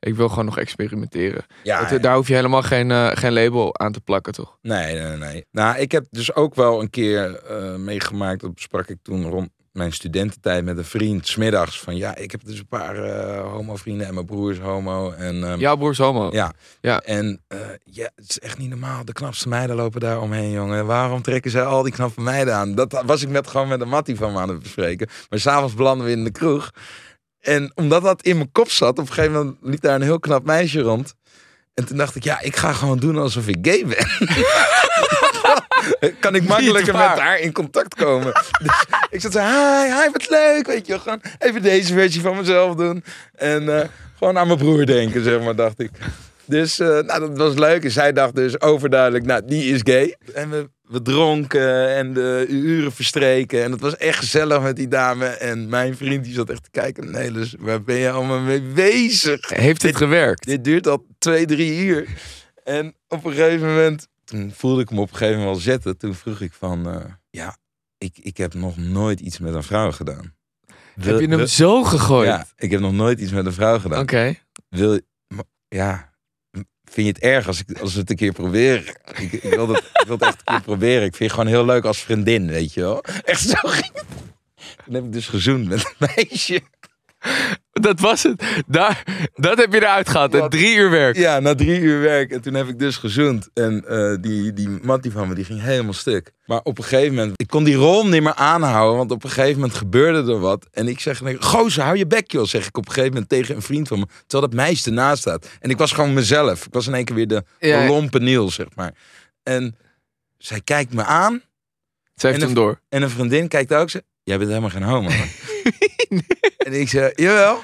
ik 0.05 0.15
wil 0.15 0.29
gewoon 0.29 0.45
nog 0.45 0.59
experimenteren. 0.59 1.47
Ja, 1.63 1.99
daar 1.99 2.15
hoef 2.15 2.29
je 2.29 2.35
helemaal 2.35 2.63
geen, 2.63 2.91
eh, 2.91 3.11
geen 3.15 3.33
label 3.33 3.79
aan 3.79 3.93
te 3.93 4.01
plakken, 4.01 4.33
toch? 4.33 4.59
Nee, 4.63 5.01
nee, 5.01 5.17
nee. 5.17 5.47
Nou, 5.51 5.79
ik 5.79 5.93
heb 5.93 6.07
dus 6.11 6.35
ook 6.35 6.55
wel 6.55 6.81
een 6.81 6.91
keer 6.91 7.35
eh, 7.35 7.75
meegemaakt. 7.75 8.41
Dat 8.41 8.51
sprak 8.55 8.89
ik 8.89 8.99
toen 9.03 9.29
rond 9.29 9.49
mijn 9.73 9.93
studententijd 9.93 10.65
met 10.65 10.79
een 10.79 10.85
vriend. 10.85 11.27
Smiddags 11.27 11.81
van 11.81 11.97
ja, 11.97 12.17
ik 12.17 12.31
heb 12.31 12.45
dus 12.45 12.59
een 12.59 12.67
paar 12.67 12.97
eh 12.97 13.53
homo-vrienden 13.53 14.07
en 14.07 14.15
mijn 14.15 14.27
broer 14.27 14.51
is 14.51 14.59
homo. 14.59 15.13
En, 15.13 15.45
ehm, 15.45 15.59
Jouw 15.59 15.77
broer 15.77 15.91
is 15.91 15.99
homo. 15.99 16.29
Ja. 16.33 16.53
Ja. 16.81 17.01
En 17.01 17.41
ja, 17.85 18.11
het 18.15 18.29
is 18.29 18.39
echt 18.39 18.59
niet 18.59 18.69
normaal. 18.69 19.05
De 19.05 19.13
knapste 19.13 19.49
meiden 19.49 19.77
lopen 19.77 20.01
daar 20.01 20.21
omheen, 20.21 20.51
jongen. 20.51 20.87
Waarom 20.87 21.23
trekken 21.23 21.51
zij 21.51 21.65
al 21.65 21.83
die 21.83 21.93
knappe 21.93 22.21
meiden 22.21 22.55
aan? 22.55 22.75
Dat 22.75 23.03
was 23.07 23.23
ik 23.23 23.29
net 23.29 23.47
gewoon 23.47 23.69
met 23.69 23.81
een 23.81 23.89
mattie 23.89 24.17
van 24.17 24.33
me 24.33 24.39
aan 24.39 24.49
het 24.49 24.63
bespreken. 24.63 25.09
Maar 25.29 25.39
s'avonds 25.39 25.75
belanden 25.75 26.07
we 26.07 26.13
in 26.13 26.25
de 26.25 26.31
kroeg. 26.31 26.71
En 27.45 27.73
omdat 27.75 28.03
dat 28.03 28.23
in 28.23 28.37
mijn 28.37 28.53
kop 28.53 28.71
zat, 28.71 28.99
op 28.99 28.99
een 28.99 29.13
gegeven 29.13 29.33
moment 29.33 29.57
liep 29.63 29.81
daar 29.81 29.95
een 29.95 30.03
heel 30.03 30.19
knap 30.19 30.45
meisje 30.45 30.81
rond. 30.81 31.15
En 31.75 31.85
toen 31.85 31.97
dacht 31.97 32.17
ik, 32.17 32.25
ja, 32.25 32.41
ik 32.41 32.57
ga 32.57 32.73
gewoon 32.73 32.99
doen 32.99 33.19
alsof 33.19 33.47
ik 33.47 33.59
gay 33.63 33.87
ben. 33.87 34.07
kan 36.21 36.35
ik 36.35 36.49
makkelijker 36.49 36.93
met 36.93 37.19
haar 37.19 37.39
in 37.39 37.53
contact 37.53 37.95
komen. 37.95 38.33
dus 38.63 38.85
ik 39.11 39.21
zat 39.21 39.33
zo, 39.33 39.39
hi, 39.39 39.93
hi, 39.93 40.11
wat 40.13 40.31
leuk. 40.31 40.67
Weet 40.67 40.87
je, 40.87 40.93
wel. 40.93 41.01
gewoon 41.01 41.21
even 41.39 41.63
deze 41.63 41.93
versie 41.93 42.21
van 42.21 42.37
mezelf 42.37 42.75
doen. 42.75 43.05
En 43.35 43.81
eh, 43.81 43.89
gewoon 44.19 44.39
aan 44.39 44.47
mijn 44.47 44.59
broer 44.59 44.87
denken, 44.87 45.25
zeg 45.25 45.41
maar, 45.41 45.57
dacht 45.57 45.81
ik. 45.81 45.91
Dus 46.45 46.79
eh, 46.79 46.89
nou, 46.89 47.21
dat 47.21 47.37
was 47.37 47.55
leuk. 47.55 47.85
En 47.85 47.91
zij 47.91 48.13
dacht 48.13 48.35
dus 48.35 48.61
overduidelijk, 48.61 49.25
nou, 49.25 49.43
die 49.45 49.73
is 49.75 49.81
gay. 49.83 50.17
En 50.35 50.51
we, 50.51 50.69
we 50.89 51.03
dronken 51.03 51.95
en 51.97 52.13
de 52.15 52.47
uren 52.49 52.93
verstreken. 52.93 53.63
En 53.65 53.71
het 53.73 53.81
was 53.81 53.97
echt 53.97 54.19
gezellig 54.19 54.63
met 54.63 54.77
die 54.77 54.89
dame. 54.89 55.27
En 55.27 55.69
mijn 55.69 55.97
vriend 55.97 56.25
die 56.25 56.35
zat 56.35 56.51
echt 56.51 56.63
te 56.63 56.71
kijken. 56.71 57.11
Nee, 57.11 57.31
dus 57.31 57.55
waar 57.59 57.83
ben 57.83 57.97
je 57.97 58.11
allemaal 58.11 58.41
mee 58.41 58.61
bezig? 58.63 59.49
Heeft 59.49 59.81
dit 59.81 59.97
gewerkt? 59.97 60.47
Dit 60.47 60.65
duurt 60.65 60.87
al 60.87 61.07
twee, 61.19 61.47
drie 61.47 61.85
uur. 61.85 62.09
En 62.65 62.95
op 63.09 63.25
een 63.25 63.33
gegeven 63.33 63.67
moment, 63.67 64.09
toen 64.25 64.53
voelde 64.55 64.83
ik 64.83 64.89
hem 64.89 64.99
op 64.99 65.11
een 65.11 65.17
gegeven 65.17 65.39
moment 65.39 65.55
wel 65.57 65.65
zetten. 65.65 65.97
Toen 65.99 66.15
vroeg 66.15 66.41
ik 66.41 66.53
van, 66.53 66.89
eh, 66.89 67.05
ja, 67.31 67.57
ik, 67.99 68.19
ik 68.19 68.37
heb 68.37 68.55
nog 68.55 68.77
nooit 68.77 69.21
iets 69.21 69.39
met 69.39 69.55
een 69.55 69.63
vrouw 69.63 69.93
gedaan. 69.93 70.35
Wil- 70.95 71.13
Heb 71.13 71.21
je 71.21 71.29
hem 71.29 71.37
wil- 71.37 71.47
zo 71.47 71.85
gegooid? 71.85 72.29
Ja, 72.29 72.47
ik 72.57 72.71
heb 72.71 72.81
nog 72.81 72.93
nooit 72.93 73.21
iets 73.21 73.33
met 73.33 73.47
een 73.47 73.53
vrouw 73.53 73.79
gedaan. 73.79 74.01
Oké. 74.03 74.35
Wil 74.69 75.01
ja, 75.69 76.14
vind 76.95 77.07
je 77.07 77.13
het 77.13 77.23
erg 77.23 77.47
als, 77.47 77.63
ik, 77.67 77.81
als 77.81 77.95
het 77.95 78.11
een 78.11 78.17
keer 78.17 78.33
proberen? 78.33 78.97
Ik, 79.15 79.33
ik, 79.33 79.55
wil 79.55 79.69
het, 79.69 79.79
ik 79.79 80.07
wil 80.07 80.17
het 80.17 80.27
echt 80.27 80.39
een 80.39 80.55
keer 80.55 80.63
proberen. 80.63 81.05
Ik 81.05 81.17
vind 81.17 81.31
je 81.31 81.37
gewoon 81.37 81.53
heel 81.53 81.65
leuk 81.65 81.85
als 81.85 81.99
vriendin, 81.99 82.47
weet 82.47 82.75
je 82.75 82.81
wel. 82.81 83.01
Echt 83.25 83.49
zo 83.49 83.57
ging 83.63 83.93
het. 83.95 84.05
Toen 84.85 84.95
heb 84.95 85.05
ik 85.05 85.13
dus 85.13 85.27
gezoend 85.27 85.69
met 85.69 85.95
een 85.99 86.09
meisje. 86.15 86.61
Dat 87.81 88.01
was 88.01 88.23
het. 88.23 88.45
Daar, 88.67 89.05
dat 89.35 89.59
heb 89.59 89.73
je 89.73 89.79
eruit 89.81 90.09
gehaald. 90.09 90.33
hè? 90.33 90.39
Wat? 90.39 90.51
Drie 90.51 90.77
uur 90.77 90.91
werk. 90.91 91.17
Ja, 91.17 91.41
na 91.41 91.55
drie 91.55 91.81
uur 91.81 92.01
werk. 92.01 92.31
En 92.31 92.41
toen 92.41 92.55
heb 92.55 92.69
ik 92.69 92.79
dus 92.79 92.97
gezoend. 92.97 93.49
En 93.55 93.85
eh, 93.89 94.17
die, 94.21 94.53
die 94.53 94.69
mattie 94.69 95.11
van 95.11 95.29
me, 95.29 95.35
die 95.35 95.45
ging 95.45 95.61
helemaal 95.63 95.93
stuk. 95.93 96.33
Maar 96.47 96.61
op 96.63 96.79
een 96.79 96.85
gegeven 96.85 97.15
moment, 97.15 97.33
ik 97.41 97.47
kon 97.47 97.65
die 97.65 97.75
rol 97.75 98.07
niet 98.07 98.23
meer 98.23 98.35
aanhouden. 98.35 98.97
Want 98.97 99.11
op 99.11 99.25
een 99.25 99.31
gegeven 99.31 99.55
moment 99.61 99.75
gebeurde 99.79 100.33
er 100.33 100.39
wat. 100.41 100.67
En 100.73 100.89
ik 100.89 101.01
zeg, 101.01 101.21
gozer, 101.41 101.83
hou 101.83 101.97
je 101.97 102.07
bek 102.07 102.31
joh, 102.31 102.45
zeg 102.47 102.67
ik 102.67 102.77
op 102.77 102.87
een 102.87 102.93
gegeven 102.93 103.13
moment 103.13 103.29
tegen 103.31 103.55
een 103.55 103.63
vriend 103.63 103.89
van 103.89 103.99
me. 103.99 104.07
Terwijl 104.27 104.51
dat 104.51 104.61
meisje 104.61 104.89
ernaast 104.89 105.21
staat. 105.21 105.49
En 105.61 105.71
ik 105.71 105.79
was 105.79 105.93
gewoon 105.93 106.13
mezelf. 106.13 106.67
Ik 106.67 106.73
was 106.73 106.87
in 106.87 106.95
één 106.95 107.05
keer 107.05 107.17
weer 107.17 107.29
de, 107.29 107.45
Ja. 107.61 107.87
lompe 107.87 108.19
Niels, 108.21 108.55
zeg 108.55 108.67
maar. 108.75 108.95
En 109.43 109.77
zij 110.39 110.61
kijkt 110.65 110.95
me 110.95 111.05
aan. 111.05 111.43
Ze 112.17 112.27
heeft 112.27 112.39
En 112.39 112.45
hem 112.45 112.55
door. 112.55 112.81
En 112.89 113.03
een 113.03 113.11
vriendin 113.11 113.49
kijkt 113.49 113.75
ook. 113.75 113.91
Ze, 113.91 114.05
jij 114.23 114.37
bent 114.39 114.49
helemaal 114.49 114.71
geen 114.71 114.83
homo. 114.83 115.09
hoor." 116.15 116.39
En 116.59 116.81
ik 116.81 116.89
zei, 116.89 117.13
jawel. 117.15 117.59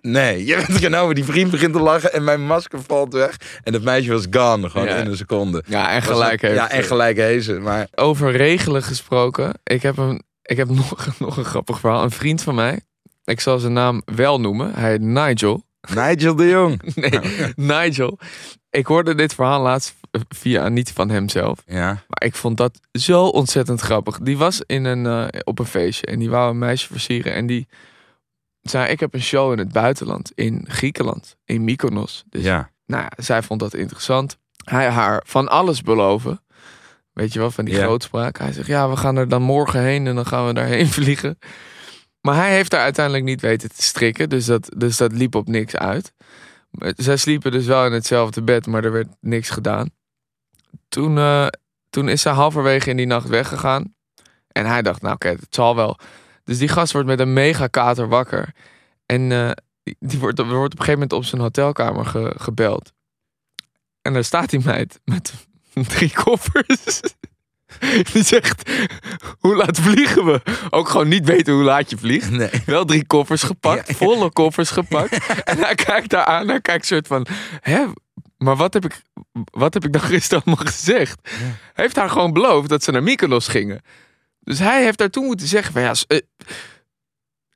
Nee, 0.00 0.44
je 0.44 0.54
bent 0.66 0.78
geen 0.78 0.94
homo. 0.94 1.12
Die 1.12 1.24
vriend 1.24 1.50
begint 1.50 1.72
te 1.72 1.80
lachen 1.80 2.12
en 2.12 2.24
mijn 2.24 2.46
masker 2.46 2.82
valt 2.86 3.12
weg. 3.12 3.36
En 3.62 3.72
dat 3.72 3.82
meisje 3.82 4.10
was 4.12 4.26
gone, 4.30 4.70
gewoon 4.70 4.86
Ja. 4.86 4.96
in 4.96 5.06
een 5.06 5.16
seconde. 5.16 5.62
Ja, 5.66 5.90
en 5.90 6.02
gelijk 6.02 6.42
heeft 6.42 6.54
Ja, 6.54 6.70
en 6.70 6.84
gelijk 6.84 7.16
heeft 7.16 7.44
ze. 7.44 7.52
Maar 7.52 7.86
Over 7.94 8.30
regelen 8.32 8.82
gesproken. 8.82 9.52
Ik 9.64 9.82
heb, 9.82 9.96
een, 9.96 10.22
ik 10.42 10.56
heb 10.56 10.68
nog, 10.80 11.06
nog 11.18 11.36
een 11.36 11.44
grappig 11.44 11.80
verhaal. 11.80 12.02
Een 12.02 12.10
vriend 12.10 12.42
van 12.42 12.54
mij. 12.54 12.80
Ik 13.24 13.40
zal 13.40 13.58
zijn 13.58 13.72
naam 13.72 14.02
wel 14.04 14.40
noemen. 14.40 14.74
Hij 14.74 14.90
heet 14.90 15.00
Nigel. 15.00 15.64
Nigel 15.94 16.34
de 16.36 16.48
Jong. 16.48 16.80
Nee, 16.94 17.20
Nigel. 17.56 18.18
Ik 18.70 18.86
hoorde 18.86 19.14
dit 19.14 19.34
verhaal 19.34 19.60
laatst 19.62 19.94
via 20.28 20.68
niet 20.68 20.90
van 20.92 21.10
hemzelf. 21.10 21.58
Ja, 21.66 21.86
Maar 21.86 22.24
ik 22.24 22.34
vond 22.34 22.56
dat 22.56 22.80
zo 22.92 23.24
ontzettend 23.26 23.80
grappig. 23.80 24.18
Die 24.18 24.38
was 24.38 24.62
in 24.66 24.84
een, 24.84 25.06
eh, 25.06 25.40
op 25.44 25.58
een 25.58 25.66
feestje 25.66 26.06
en 26.06 26.18
die 26.18 26.30
wou 26.30 26.50
een 26.50 26.58
meisje 26.58 26.86
versieren. 26.86 27.32
En 27.34 27.46
die 27.46 27.66
zei, 28.70 28.90
ik 28.90 29.00
heb 29.00 29.14
een 29.14 29.22
show 29.22 29.52
in 29.52 29.58
het 29.58 29.72
buitenland. 29.72 30.32
In 30.34 30.64
Griekenland. 30.68 31.36
In 31.44 31.64
Mykonos. 31.64 32.24
Dus 32.28 32.42
ja. 32.42 32.70
nou 32.86 33.02
ja, 33.02 33.10
zij 33.16 33.42
vond 33.42 33.60
dat 33.60 33.74
interessant. 33.74 34.38
Hij 34.64 34.88
haar 34.88 35.22
van 35.26 35.48
alles 35.48 35.82
beloven. 35.82 36.42
Weet 37.12 37.32
je 37.32 37.38
wel, 37.38 37.50
van 37.50 37.64
die 37.64 37.74
grootspraak. 37.74 38.38
Hij 38.38 38.52
zegt, 38.52 38.66
ja, 38.66 38.90
we 38.90 38.96
gaan 38.96 39.16
er 39.16 39.28
dan 39.28 39.42
morgen 39.42 39.80
heen 39.80 40.06
en 40.06 40.14
dan 40.14 40.26
gaan 40.26 40.46
we 40.46 40.52
daarheen 40.52 40.88
vliegen. 40.98 41.38
Maar 42.20 42.36
hij 42.36 42.50
heeft 42.50 42.70
daar 42.70 42.82
uiteindelijk 42.82 43.24
niet 43.24 43.40
weten 43.40 43.68
te 43.68 43.82
strikken. 43.82 44.28
Dus 44.28 44.44
dat, 44.44 44.70
dus 44.76 44.96
dat 44.96 45.12
liep 45.12 45.34
op 45.34 45.48
niks 45.48 45.76
uit. 45.76 46.12
Zij 46.96 47.16
sliepen 47.16 47.52
dus 47.52 47.66
wel 47.66 47.86
in 47.86 47.92
hetzelfde 47.92 48.42
bed, 48.42 48.66
maar 48.66 48.84
er 48.84 48.92
werd 48.92 49.08
niks 49.20 49.50
gedaan. 49.50 49.90
Toen, 50.88 51.18
eh, 51.18 51.46
toen 51.90 52.08
is 52.08 52.22
zij 52.22 52.32
halverwege 52.32 52.90
in 52.90 52.96
die 52.96 53.06
nacht 53.06 53.28
weggegaan. 53.28 53.94
En 54.48 54.66
hij 54.66 54.82
dacht, 54.82 55.02
nou 55.02 55.14
oké, 55.14 55.28
het 55.28 55.54
zal 55.54 55.76
wel. 55.76 55.98
Dus 56.44 56.58
die 56.58 56.68
gast 56.68 56.92
wordt 56.92 57.08
met 57.08 57.20
een 57.20 57.32
mega 57.32 57.66
kater 57.66 58.08
wakker. 58.08 58.54
En 59.06 59.32
eh, 59.32 59.50
die, 59.98 60.18
wordt, 60.18 60.38
wordt 60.38 60.52
op 60.52 60.78
een 60.78 60.84
gegeven 60.84 60.92
moment 60.92 61.12
op 61.12 61.24
zijn 61.24 61.40
hotelkamer 61.40 62.06
ge- 62.06 62.34
gebeld. 62.38 62.92
En 64.02 64.12
daar 64.12 64.24
staat 64.24 64.50
die 64.50 64.60
meid 64.64 65.00
met 65.04 65.32
drie 65.88 66.12
koffers. 66.12 67.00
Die 68.12 68.22
zegt, 68.22 68.70
hoe 69.38 69.56
laat 69.56 69.78
vliegen 69.78 70.24
we? 70.24 70.40
Ook 70.70 70.88
gewoon 70.88 71.08
niet 71.08 71.24
weten 71.24 71.54
hoe 71.54 71.62
laat 71.62 71.90
je 71.90 71.96
vliegt. 71.98 72.30
Nee. 72.30 72.50
Wel 72.66 72.84
drie 72.84 73.06
koffers 73.06 73.42
gepakt, 73.42 73.96
volle 73.96 74.30
koffers 74.30 74.70
gepakt. 74.70 75.26
En 75.44 75.58
hij 75.58 75.74
kijkt 75.74 76.10
daar 76.10 76.24
aan, 76.24 76.48
hij 76.48 76.60
kijkt 76.60 76.86
soort 76.86 77.06
van, 77.06 77.26
hè, 77.60 77.84
maar 78.38 78.56
wat 78.56 78.74
heb 78.74 78.84
ik, 78.84 79.02
wat 79.50 79.74
heb 79.74 79.84
ik 79.84 79.92
dan 79.92 80.02
gisteren 80.02 80.44
allemaal 80.44 80.64
gezegd? 80.66 81.18
Hij 81.28 81.84
heeft 81.84 81.96
haar 81.96 82.10
gewoon 82.10 82.32
beloofd 82.32 82.68
dat 82.68 82.82
ze 82.82 82.90
naar 82.90 83.02
Mykonos 83.02 83.48
gingen. 83.48 83.80
Dus 84.44 84.58
hij 84.58 84.82
heeft 84.82 84.98
daar 84.98 85.10
toen 85.10 85.24
moeten 85.24 85.46
zeggen 85.46 85.72
van, 85.72 85.82
ja, 85.82 85.92
eh, 86.06 86.18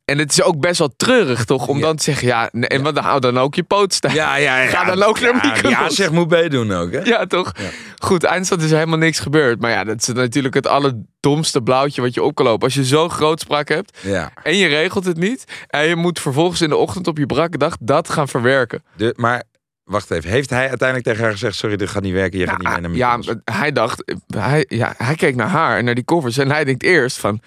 en 0.05 0.19
het 0.19 0.31
is 0.33 0.43
ook 0.43 0.61
best 0.61 0.79
wel 0.79 0.93
treurig 0.97 1.45
toch, 1.45 1.67
om 1.69 1.77
Ja. 1.79 1.85
dan 1.85 1.97
te 1.97 2.03
zeggen, 2.03 2.27
ja, 2.27 2.49
nee, 2.53 2.69
en 2.69 2.83
wat 2.83 2.99
hou 2.99 3.21
dan 3.21 3.39
ook 3.39 3.55
je 3.55 3.63
poot 3.63 3.95
staan. 3.95 4.15
Ja, 4.15 4.37
ja, 4.37 4.61
ja. 4.61 4.69
Ga 4.69 4.85
dan 4.85 5.03
ook 5.03 5.21
naar 5.21 5.35
ja, 5.35 5.53
Mykonos. 5.53 5.71
Ja, 5.79 5.91
zeg, 5.91 6.11
moet 6.11 6.31
meedoen 6.31 6.73
ook, 6.73 6.93
hè? 6.93 7.01
Ja, 7.01 7.27
toch? 7.27 7.53
Ja. 7.59 7.69
Goed, 7.99 8.25
eindstand 8.25 8.63
is 8.63 8.71
helemaal 8.71 8.99
niks 8.99 9.19
gebeurd. 9.19 9.61
Maar 9.61 9.71
ja, 9.71 9.85
dat 9.85 10.01
is 10.01 10.07
natuurlijk 10.07 10.55
het 10.55 10.67
allerdomste 10.67 11.63
blauwtje 11.63 12.03
wat 12.03 12.15
je 12.15 12.23
op 12.23 12.35
kan 12.35 12.47
lopen. 12.47 12.65
Als 12.65 12.75
je 12.75 12.85
zo'n 12.85 13.11
grootspraak 13.11 13.69
hebt 13.69 13.99
Ja. 14.03 14.31
en 14.43 14.57
je 14.57 14.67
regelt 14.67 15.05
het 15.05 15.17
niet. 15.17 15.45
En 15.67 15.87
je 15.89 15.97
moet 15.97 16.21
vervolgens 16.21 16.61
in 16.61 16.69
de 16.69 16.77
ochtend 16.77 17.07
op 17.07 17.19
je 17.19 17.27
brakke 17.27 17.59
dag 17.59 17.77
dat 17.81 18.09
gaan 18.11 18.29
verwerken. 18.29 18.83
De, 18.97 19.13
maar, 19.17 19.43
wacht 19.89 20.11
even. 20.11 20.31
Heeft 20.31 20.51
hij 20.51 20.69
uiteindelijk 20.69 21.09
tegen 21.09 21.23
haar 21.23 21.33
gezegd... 21.33 21.55
Sorry, 21.57 21.77
dit 21.77 21.89
gaat 21.89 22.03
niet 22.03 22.13
werken. 22.13 22.39
Je 22.39 22.47
gaat 22.47 22.59
niet 22.59 22.69
mee 22.69 22.81
naar 22.81 22.91
ja, 22.95 23.17
Mykonos? 23.17 23.43
hij 23.45 23.73
dacht, 23.73 24.13
hij, 24.27 24.65
ja, 24.69 24.95
hij 24.97 25.15
keek 25.15 25.35
naar 25.37 25.49
haar 25.49 25.79
en 25.79 25.85
naar 25.85 25.95
die 25.95 26.05
koffers. 26.05 26.39
En 26.39 26.51
hij 26.51 26.65
denkt 26.65 26.83
eerst 26.83 27.19
van, 27.19 27.41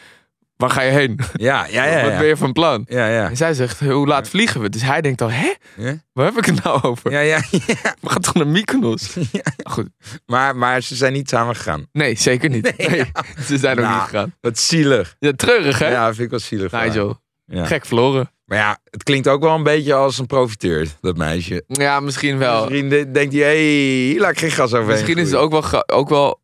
waar 0.55 0.69
ga 0.69 0.81
je 0.81 0.91
heen? 0.91 1.19
Ja, 1.33 1.65
ja, 1.69 1.85
ja. 1.85 2.01
Wat 2.01 2.11
ja. 2.11 2.17
ben 2.17 2.27
je 2.27 2.37
van 2.37 2.53
plan? 2.53 2.85
Ja, 2.87 3.07
ja. 3.07 3.29
En 3.29 3.37
zij 3.37 3.53
zegt, 3.53 3.79
hoe 3.79 4.07
laat 4.07 4.29
vliegen 4.29 4.61
we? 4.61 4.69
Dus 4.69 4.81
hij 4.81 5.01
denkt 5.01 5.21
al, 5.21 5.31
hè? 5.31 5.53
Ja? 5.77 5.93
Waar 6.13 6.25
heb 6.25 6.37
ik 6.37 6.45
het 6.45 6.63
nou 6.63 6.81
over? 6.81 7.11
Ja, 7.11 7.19
ja, 7.19 7.35
ja. 7.67 7.95
We 7.99 8.09
gaan 8.09 8.21
toch 8.21 8.33
naar 8.33 8.47
Mykonos? 8.47 9.15
Goed, 9.73 9.87
Maar, 10.25 10.55
maar 10.55 10.81
ze 10.81 10.95
zijn 10.95 11.13
niet 11.13 11.29
samen 11.29 11.55
gegaan. 11.55 11.87
nee, 11.91 12.15
zeker 12.17 12.49
niet. 12.49 12.77
Nee, 12.77 13.11
Ze 13.45 13.57
zijn 13.57 13.75
er 13.77 13.83
Nou, 13.83 13.93
niet 13.95 14.03
gegaan. 14.03 14.35
Wat 14.41 14.59
zielig. 14.59 15.15
Ja, 15.19 15.31
treurig 15.35 15.79
hè? 15.79 15.89
Ja, 15.89 16.05
vind 16.05 16.19
ik 16.19 16.29
wel 16.29 16.39
zielig. 16.39 16.71
Nigel, 16.71 17.21
Ja. 17.45 17.65
gek 17.65 17.85
verloren. 17.85 18.31
Maar 18.51 18.59
ja, 18.59 18.77
het 18.89 19.03
klinkt 19.03 19.27
ook 19.27 19.41
wel 19.41 19.55
een 19.55 19.63
beetje 19.63 19.93
als 19.93 20.17
een 20.17 20.25
profiteur, 20.25 20.87
dat 21.01 21.17
meisje. 21.17 21.63
Ja, 21.67 21.99
misschien 21.99 22.37
wel. 22.37 22.59
Misschien 22.65 22.89
de- 22.89 23.11
denkt 23.11 23.33
hij, 23.33 23.41
hé, 23.43 23.47
hey, 23.47 24.05
hier 24.11 24.19
laat 24.19 24.31
ik 24.31 24.37
geen 24.39 24.51
gas 24.51 24.73
overheen 24.73 24.87
Misschien 24.87 25.17
is 25.17 25.31
het 25.31 25.39
ook 25.39 25.51
wel, 25.51 25.87
ook 25.89 26.09
wel 26.09 26.41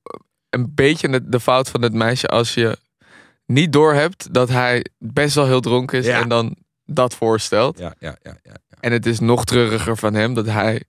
een 0.49 0.71
beetje 0.75 1.09
de, 1.09 1.29
de 1.29 1.39
fout 1.39 1.69
van 1.69 1.81
het 1.81 1.93
meisje 1.93 2.27
als 2.27 2.53
je 2.53 2.77
niet 3.45 3.73
doorhebt 3.73 4.33
dat 4.33 4.49
hij 4.49 4.85
best 4.97 5.35
wel 5.35 5.45
heel 5.45 5.59
dronken 5.59 5.99
is 5.99 6.05
Ja. 6.05 6.21
en 6.21 6.29
dan 6.29 6.55
dat 6.85 7.15
voorstelt. 7.15 7.79
Ja, 7.79 7.93
ja, 7.99 8.15
ja, 8.23 8.37
ja. 8.43 8.53
En 8.79 8.91
het 8.91 9.05
is 9.05 9.19
nog 9.19 9.45
treuriger 9.45 9.97
van 9.97 10.13
hem 10.13 10.33
dat 10.33 10.45
hij 10.45 10.83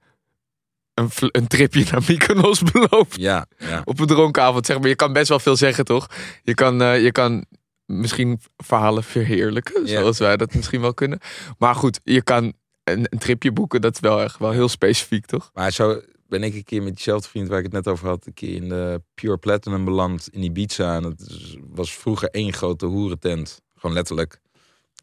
een, 0.94 1.10
een 1.20 1.46
tripje 1.46 1.84
naar 1.90 2.02
Mykonos 2.08 2.62
belooft 2.72 3.16
Ja, 3.16 3.46
ja. 3.58 3.82
op 3.84 4.00
een 4.00 4.06
dronken 4.06 4.42
avond. 4.42 4.66
Zeg 4.66 4.78
maar, 4.78 4.88
je 4.88 4.94
kan 4.96 5.12
best 5.12 5.28
wel 5.28 5.38
veel 5.38 5.56
zeggen, 5.56 5.84
toch? 5.84 6.06
Je 6.42 6.54
kan, 6.54 6.82
eh, 6.82 7.02
je 7.02 7.12
kan 7.12 7.44
misschien 7.88 8.40
verhalen 8.56 9.04
verheerlijken, 9.04 9.88
zoals 9.88 10.18
wij 10.18 10.36
dat 10.36 10.54
misschien 10.54 10.80
wel 10.80 10.94
kunnen. 10.94 11.18
Maar 11.58 11.74
goed, 11.74 12.00
je 12.04 12.22
kan 12.22 12.52
een, 12.84 13.06
een 13.10 13.18
tripje 13.18 13.52
boeken, 13.52 13.80
dat 13.80 13.94
is 13.94 14.00
wel 14.00 14.22
echt 14.22 14.38
wel 14.38 14.50
heel 14.50 14.68
specifiek, 14.68 15.26
toch? 15.26 15.50
Maar 15.54 15.72
zo 15.72 16.00
ben 16.28 16.42
ik 16.42 16.54
een 16.54 16.64
keer 16.64 16.82
met 16.82 16.94
diezelfde 16.94 17.28
vriend 17.28 17.48
waar 17.48 17.58
ik 17.58 17.64
het 17.64 17.72
net 17.72 17.88
over 17.88 18.08
had, 18.08 18.26
een 18.26 18.34
keer 18.34 18.54
in 18.54 18.68
de 18.68 19.02
Pure 19.14 19.36
Platinum 19.36 19.84
beland 19.84 20.28
in 20.30 20.42
Ibiza. 20.42 20.96
En 20.96 21.02
het 21.02 21.56
was 21.68 21.94
vroeger 21.94 22.28
één 22.28 22.52
grote 22.52 22.86
hoerentent. 22.86 23.62
Gewoon 23.74 23.96
letterlijk. 23.96 24.40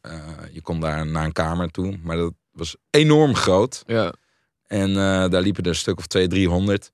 Eh, 0.01 0.29
je 0.51 0.61
kon 0.61 0.79
daar 0.79 1.07
naar 1.07 1.25
een 1.25 1.31
kamer 1.31 1.71
toe, 1.71 1.97
maar 2.03 2.17
dat 2.17 2.33
was 2.51 2.75
enorm 2.89 3.35
groot. 3.35 3.83
Ja. 3.85 4.13
En 4.67 4.89
eh, 4.89 5.29
daar 5.29 5.41
liepen 5.41 5.63
er 5.63 5.69
een 5.69 5.75
stuk 5.75 5.97
of 5.97 6.07
200, 6.07 6.41
300. 6.41 6.91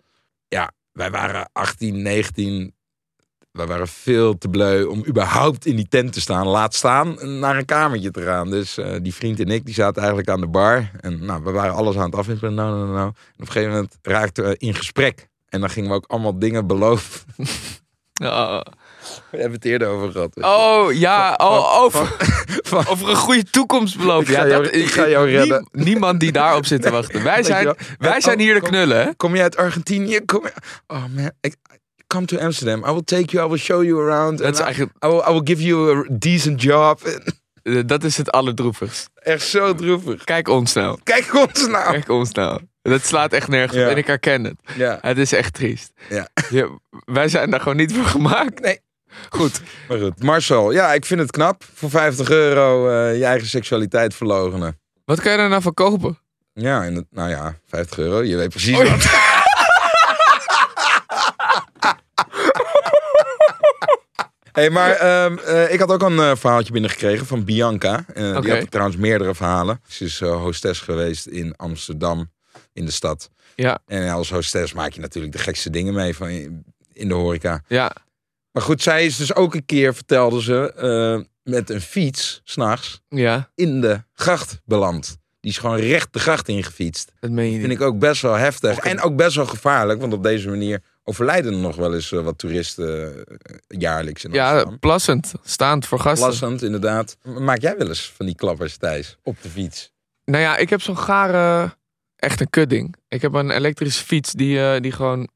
Ja, 0.47 0.71
wij 0.91 1.11
waren 1.11 1.49
18, 1.53 2.01
19. 2.01 2.75
Wij 3.51 3.67
waren 3.67 3.87
veel 3.87 4.37
te 4.37 4.47
bleu 4.47 4.83
om 4.83 5.05
überhaupt 5.07 5.65
in 5.65 5.75
die 5.75 5.87
tent 5.87 6.13
te 6.13 6.21
staan. 6.21 6.47
Laat 6.47 6.75
staan 6.75 7.39
naar 7.39 7.57
een 7.57 7.65
kamertje 7.65 8.11
te 8.11 8.21
gaan. 8.21 8.49
Dus 8.49 8.77
eh, 8.77 8.95
die 9.01 9.13
vriend 9.13 9.39
en 9.39 9.47
ik, 9.47 9.65
die 9.65 9.73
zaten 9.73 9.97
eigenlijk 10.01 10.29
aan 10.29 10.41
de 10.41 10.47
bar. 10.47 10.91
En 10.99 11.25
nou, 11.25 11.43
we 11.43 11.51
waren 11.51 11.73
alles 11.73 11.95
aan 11.97 12.05
het 12.05 12.15
afwimpelen. 12.15 12.53
Nou, 12.53 12.77
nou, 12.77 12.87
nou. 12.91 12.99
En 13.07 13.09
op 13.09 13.39
een 13.39 13.45
gegeven 13.47 13.69
moment 13.73 13.97
raakten 14.01 14.43
we 14.43 14.55
in 14.57 14.73
gesprek. 14.75 15.27
En 15.49 15.59
dan 15.59 15.69
gingen 15.69 15.89
we 15.89 15.95
ook 15.95 16.05
allemaal 16.07 16.39
dingen 16.39 16.67
beloven. 16.67 17.19
Ja. 18.13 18.65
We 19.31 19.37
hebben 19.37 19.51
het 19.51 19.65
eerder 19.65 19.87
over 19.87 20.11
gehad. 20.11 20.35
Oh 20.41 20.93
ja, 20.93 21.33
oh, 21.37 21.81
over, 21.81 22.15
van- 22.63 22.87
over 22.87 23.09
een 23.09 23.15
goede 23.15 23.43
toekomst 23.43 23.97
beloven. 23.97 24.27
Ik 24.33 24.35
ga 24.39 24.41
ja, 24.43 24.47
jou- 24.49 24.63
dat, 24.63 24.75
ik 24.75 24.87
ga 24.91 25.07
jou 25.07 25.27
nie- 25.27 25.35
redden. 25.35 25.67
niemand 25.71 26.19
die 26.19 26.31
daarop 26.31 26.65
zit 26.65 26.81
te 26.81 26.91
wachten. 26.91 27.23
Wij 27.23 27.43
zijn, 27.43 27.75
wij 27.99 28.13
En- 28.15 28.21
zijn 28.21 28.35
oh, 28.37 28.41
hier 28.43 28.53
de 28.53 28.59
kom- 28.59 28.69
knullen, 28.69 28.97
hè? 28.97 29.13
Kom 29.15 29.35
je 29.35 29.41
uit 29.41 29.57
Argentinië? 29.57 30.19
Kom 30.25 30.43
je... 30.43 30.51
Oh 30.87 31.03
man, 31.15 31.31
ik, 31.41 31.55
come 32.11 32.25
to 32.25 32.37
Amsterdam. 32.37 32.79
I 32.85 32.91
will 32.91 33.03
take 33.03 33.31
you, 33.31 33.45
I 33.45 33.49
will 33.49 33.59
show 33.59 33.83
you 33.83 34.01
around. 34.01 34.37
Dat 34.37 34.53
is 34.53 34.59
I- 34.59 34.63
eigenlijk, 34.63 34.91
I 35.05 35.07
will, 35.07 35.19
I 35.27 35.31
will 35.31 35.41
give 35.43 35.63
you 35.63 35.97
a 35.97 36.05
decent 36.11 36.61
job. 36.61 37.01
eh, 37.63 37.79
dat 37.85 38.03
is 38.03 38.17
het 38.17 38.31
allerdroevigst. 38.31 39.09
Echt 39.15 39.47
zo 39.47 39.75
droevig. 39.75 40.23
Kijk 40.23 40.47
ons 40.47 40.73
nou. 40.73 40.99
Kijk 41.03 41.35
ons 41.35 41.67
nou. 41.67 41.91
Kijk 41.91 42.09
ons 42.09 42.31
nou. 42.31 42.59
Dat 42.81 43.05
slaat 43.05 43.33
echt 43.33 43.47
nergens 43.47 43.77
Ja. 43.77 43.89
en 43.89 43.97
ik 43.97 44.07
herken 44.07 44.43
het. 44.43 44.55
Ja, 44.75 44.97
Het 45.01 45.17
is 45.17 45.31
echt 45.31 45.53
triest. 45.53 45.91
Ja. 46.09 46.27
wij 47.05 47.27
zijn 47.27 47.49
daar 47.49 47.59
gewoon 47.59 47.77
niet 47.77 47.93
voor 47.93 48.05
gemaakt. 48.05 48.59
Nee. 48.59 48.79
Goed. 49.29 49.61
maar 49.87 49.99
goed. 49.99 50.23
Marcel, 50.23 50.71
ja, 50.71 50.93
ik 50.93 51.05
vind 51.05 51.19
het 51.19 51.31
knap. 51.31 51.63
Voor 51.73 51.89
50 51.89 52.29
euro 52.29 52.89
eh, 52.89 53.17
je 53.17 53.25
eigen 53.25 53.47
seksualiteit 53.47 54.13
verlogenen. 54.15 54.79
Wat 55.05 55.21
kan 55.21 55.31
je 55.31 55.37
daar 55.37 55.49
nou 55.49 55.61
van 55.61 55.73
kopen? 55.73 56.17
Ja, 56.53 56.89
nou 57.09 57.29
ja, 57.29 57.55
50 57.67 57.97
euro. 57.97 58.23
Je 58.23 58.35
weet 58.35 58.49
precies 58.49 58.77
Oh, 58.77 58.89
wat. 58.91 59.30
Hey, 64.51 64.69
maar 64.69 64.91
ehm, 64.91 65.37
eh, 65.37 65.73
ik 65.73 65.79
had 65.79 65.91
ook 65.91 66.01
een 66.01 66.19
eh, 66.19 66.35
verhaaltje 66.35 66.71
binnengekregen 66.71 67.25
van 67.25 67.43
Bianca. 67.43 68.05
Eh. 68.13 68.41
Die 68.41 68.51
had 68.51 68.71
trouwens 68.71 68.97
meerdere 68.97 69.35
verhalen. 69.35 69.81
Ze 69.87 70.05
is 70.05 70.19
hostess 70.19 70.79
geweest 70.79 71.25
in 71.25 71.55
Amsterdam, 71.55 72.31
in 72.73 72.85
de 72.85 72.91
stad. 72.91 73.29
Ja, 73.55 73.79
En 73.85 74.09
als 74.09 74.29
hostess 74.29 74.73
maak 74.73 74.91
je 74.91 75.01
natuurlijk 75.01 75.33
de 75.33 75.39
gekste 75.39 75.69
dingen 75.69 75.93
mee 75.93 76.15
van, 76.15 76.29
in 76.93 77.07
de 77.07 77.13
horeca. 77.13 77.63
ja. 77.67 77.95
Maar 78.51 78.63
goed, 78.63 78.81
zij 78.81 79.05
is 79.05 79.17
dus 79.17 79.35
ook 79.35 79.53
een 79.53 79.65
keer, 79.65 79.95
vertelde 79.95 80.41
ze, 80.41 81.25
met 81.43 81.69
een 81.69 81.81
fiets, 81.81 82.41
s'nachts, 82.43 83.01
Ja, 83.09 83.51
in 83.55 83.81
de 83.81 84.03
gracht 84.13 84.61
beland. 84.65 85.17
Die 85.39 85.51
is 85.51 85.57
gewoon 85.57 85.77
recht 85.77 86.13
de 86.13 86.19
gracht 86.19 86.47
ingefietst. 86.47 87.11
dat 87.19 87.31
meen 87.31 87.51
je 87.51 87.59
Vind 87.59 87.71
ik 87.71 87.81
ook 87.81 87.99
best 87.99 88.21
wel 88.21 88.33
heftig. 88.33 88.77
En 88.77 89.01
ook 89.01 89.15
best 89.15 89.35
wel 89.35 89.45
gevaarlijk, 89.45 89.99
want 89.99 90.13
op 90.13 90.23
deze 90.23 90.49
manier 90.49 90.81
overlijden 91.11 91.53
er 91.53 91.59
nog 91.59 91.75
wel 91.75 91.93
eens 91.93 92.11
eh, 92.11 92.21
wat 92.23 92.37
toeristen 92.37 93.13
eh, 93.25 93.55
jaarlijks 93.67 94.23
in 94.23 94.31
Ja, 94.31 94.49
Amsterdam. 94.49 94.79
plassend. 94.79 95.33
Staand 95.43 95.85
voor 95.85 95.99
gasten. 95.99 96.27
Plassend, 96.27 96.61
inderdaad. 96.61 97.17
Maak 97.23 97.61
jij 97.61 97.77
wel 97.77 97.87
eens 97.87 98.11
van 98.15 98.25
die 98.25 98.35
klappers, 98.35 98.77
Thijs, 98.77 99.17
op 99.23 99.35
de 99.41 99.49
fiets? 99.49 99.91
Nou 100.25 100.43
ja, 100.43 100.57
ik 100.57 100.69
heb 100.69 100.81
zo'n 100.81 100.97
gare, 100.97 101.75
echt 102.15 102.41
een 102.41 102.49
kudding. 102.49 102.95
Ik 103.07 103.21
heb 103.21 103.33
een 103.33 103.51
elektrische 103.51 104.03
fiets 104.05 104.31
die, 104.31 104.59
eh, 104.73 104.81
die 104.81 104.91
gewoon 104.91 105.27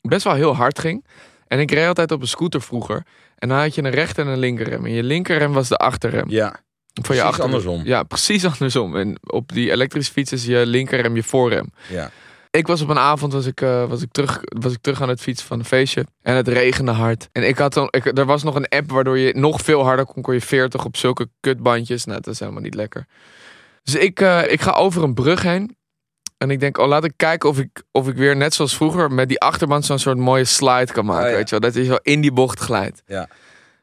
best 0.00 0.24
wel 0.24 0.34
heel 0.34 0.54
hard 0.56 0.78
ging. 0.78 1.06
En 1.46 1.58
ik 1.60 1.70
reed 1.70 1.86
altijd 1.86 2.12
op 2.12 2.20
een 2.20 2.28
scooter 2.28 2.62
vroeger. 2.62 3.02
En 3.36 3.48
dan 3.48 3.58
had 3.58 3.74
je 3.74 3.82
een 3.82 3.90
rechter 3.90 4.26
en 4.26 4.32
een 4.32 4.38
linkerrem. 4.38 4.84
En 4.84 4.92
je 4.92 5.02
linkerrem 5.02 5.52
was 5.52 5.68
de 5.68 5.76
achterrem. 5.76 6.30
Ja, 6.30 6.48
van 6.48 6.60
je 6.94 7.00
precies 7.02 7.22
achterrem. 7.22 7.44
andersom. 7.54 7.84
Ja, 7.84 8.02
precies 8.02 8.44
andersom. 8.52 8.96
En 8.96 9.18
op 9.26 9.52
die 9.52 9.70
elektrische 9.70 10.12
fiets 10.12 10.32
is 10.32 10.44
je 10.44 10.66
linkerrem 10.66 11.16
je 11.16 11.22
voorrem. 11.22 11.72
ja. 11.88 12.10
Ik 12.52 12.66
was 12.66 12.80
op 12.82 12.88
een 12.88 12.98
avond 12.98 13.32
was 13.32 13.46
ik, 13.46 13.60
eh, 13.60 13.88
was, 13.88 14.02
ik 14.02 14.10
terug, 14.12 14.40
was 14.42 14.72
ik 14.72 14.78
terug 14.80 15.02
aan 15.02 15.08
het 15.08 15.20
fietsen 15.20 15.46
van 15.46 15.58
een 15.58 15.64
feestje. 15.64 16.06
En 16.22 16.34
het 16.36 16.48
regende 16.48 16.90
hard. 16.90 17.28
En 17.32 17.48
ik 17.48 17.58
had 17.58 17.72
dan, 17.74 17.88
ik, 17.90 18.18
er 18.18 18.24
was 18.26 18.42
nog 18.42 18.54
een 18.54 18.68
app 18.68 18.90
waardoor 18.90 19.18
je 19.18 19.32
nog 19.36 19.60
veel 19.60 19.82
harder 19.84 20.04
kon. 20.06 20.22
Kon 20.22 20.34
je 20.34 20.40
40 20.40 20.84
op 20.84 20.96
zulke 20.96 21.28
kutbandjes. 21.40 22.04
Nou, 22.04 22.20
dat 22.20 22.34
is 22.34 22.40
helemaal 22.40 22.62
niet 22.62 22.74
lekker. 22.74 23.06
Dus 23.82 23.94
ik, 23.94 24.20
eh, 24.20 24.52
ik 24.52 24.60
ga 24.60 24.70
over 24.70 25.02
een 25.02 25.14
brug 25.14 25.42
heen. 25.42 25.76
En 26.38 26.50
ik 26.50 26.60
denk, 26.60 26.78
oh, 26.78 26.88
laat 26.88 27.04
ik 27.04 27.12
kijken 27.16 27.48
of 27.48 27.58
ik, 27.58 27.82
of 27.92 28.08
ik 28.08 28.16
weer 28.16 28.36
net 28.36 28.54
zoals 28.54 28.76
vroeger 28.76 29.10
met 29.12 29.28
die 29.28 29.40
achterband 29.40 29.84
zo'n 29.84 29.98
soort 29.98 30.18
mooie 30.18 30.44
slide 30.44 30.92
kan 30.92 31.04
maken. 31.04 31.24
Oh, 31.24 31.30
ja. 31.30 31.36
Weet 31.36 31.48
je 31.50 31.58
wel, 31.58 31.70
dat 31.70 31.74
je 31.74 31.84
zo 31.84 31.96
in 32.02 32.20
die 32.20 32.32
bocht 32.32 32.58
glijdt. 32.60 33.02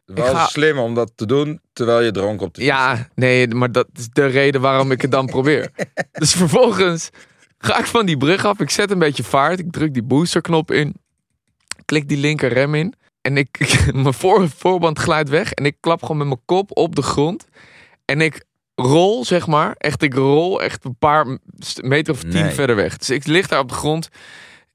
Wel 0.05 0.33
ga- 0.35 0.45
slim 0.47 0.77
om 0.79 0.93
dat 0.95 1.11
te 1.15 1.25
doen 1.25 1.61
terwijl 1.73 2.01
je 2.01 2.11
dronken 2.11 2.45
op 2.47 2.53
de 2.53 2.61
fiets 2.61 2.73
Ja, 2.73 3.07
nee, 3.15 3.47
maar 3.47 3.71
dat 3.71 3.87
is 3.93 4.09
de 4.09 4.25
reden 4.25 4.61
waarom 4.61 4.91
ik 4.91 5.01
het 5.01 5.11
dan 5.11 5.25
probeer. 5.25 5.69
Dus 6.11 6.33
vervolgens 6.33 7.09
ga 7.59 7.79
ik 7.79 7.85
van 7.85 8.05
die 8.05 8.17
brug 8.17 8.45
af. 8.45 8.59
Ik 8.59 8.69
zet 8.69 8.91
een 8.91 8.99
beetje 8.99 9.23
vaart. 9.23 9.59
Ik 9.59 9.71
druk 9.71 9.93
die 9.93 10.03
boosterknop 10.03 10.71
in. 10.71 10.95
Klik 11.85 12.07
die 12.07 12.17
linker 12.17 12.53
rem 12.53 12.75
in. 12.75 12.93
En 13.21 13.37
ik, 13.37 13.77
mijn 13.93 14.13
voor, 14.13 14.49
voorband 14.49 14.99
glijdt 14.99 15.29
weg. 15.29 15.51
En 15.51 15.65
ik 15.65 15.75
klap 15.79 16.01
gewoon 16.01 16.17
met 16.17 16.27
mijn 16.27 16.41
kop 16.45 16.77
op 16.77 16.95
de 16.95 17.01
grond. 17.01 17.47
En 18.05 18.21
ik 18.21 18.43
rol, 18.75 19.25
zeg 19.25 19.47
maar. 19.47 19.75
Echt, 19.77 20.01
ik 20.01 20.13
rol 20.13 20.61
echt 20.61 20.85
een 20.85 20.95
paar 20.97 21.37
meter 21.81 22.13
of 22.13 22.19
tien 22.21 22.31
Nee. 22.43 22.51
verder 22.51 22.75
weg. 22.75 22.97
Dus 22.97 23.09
ik 23.09 23.25
lig 23.27 23.47
daar 23.47 23.59
op 23.59 23.69
de 23.69 23.73
grond. 23.75 24.09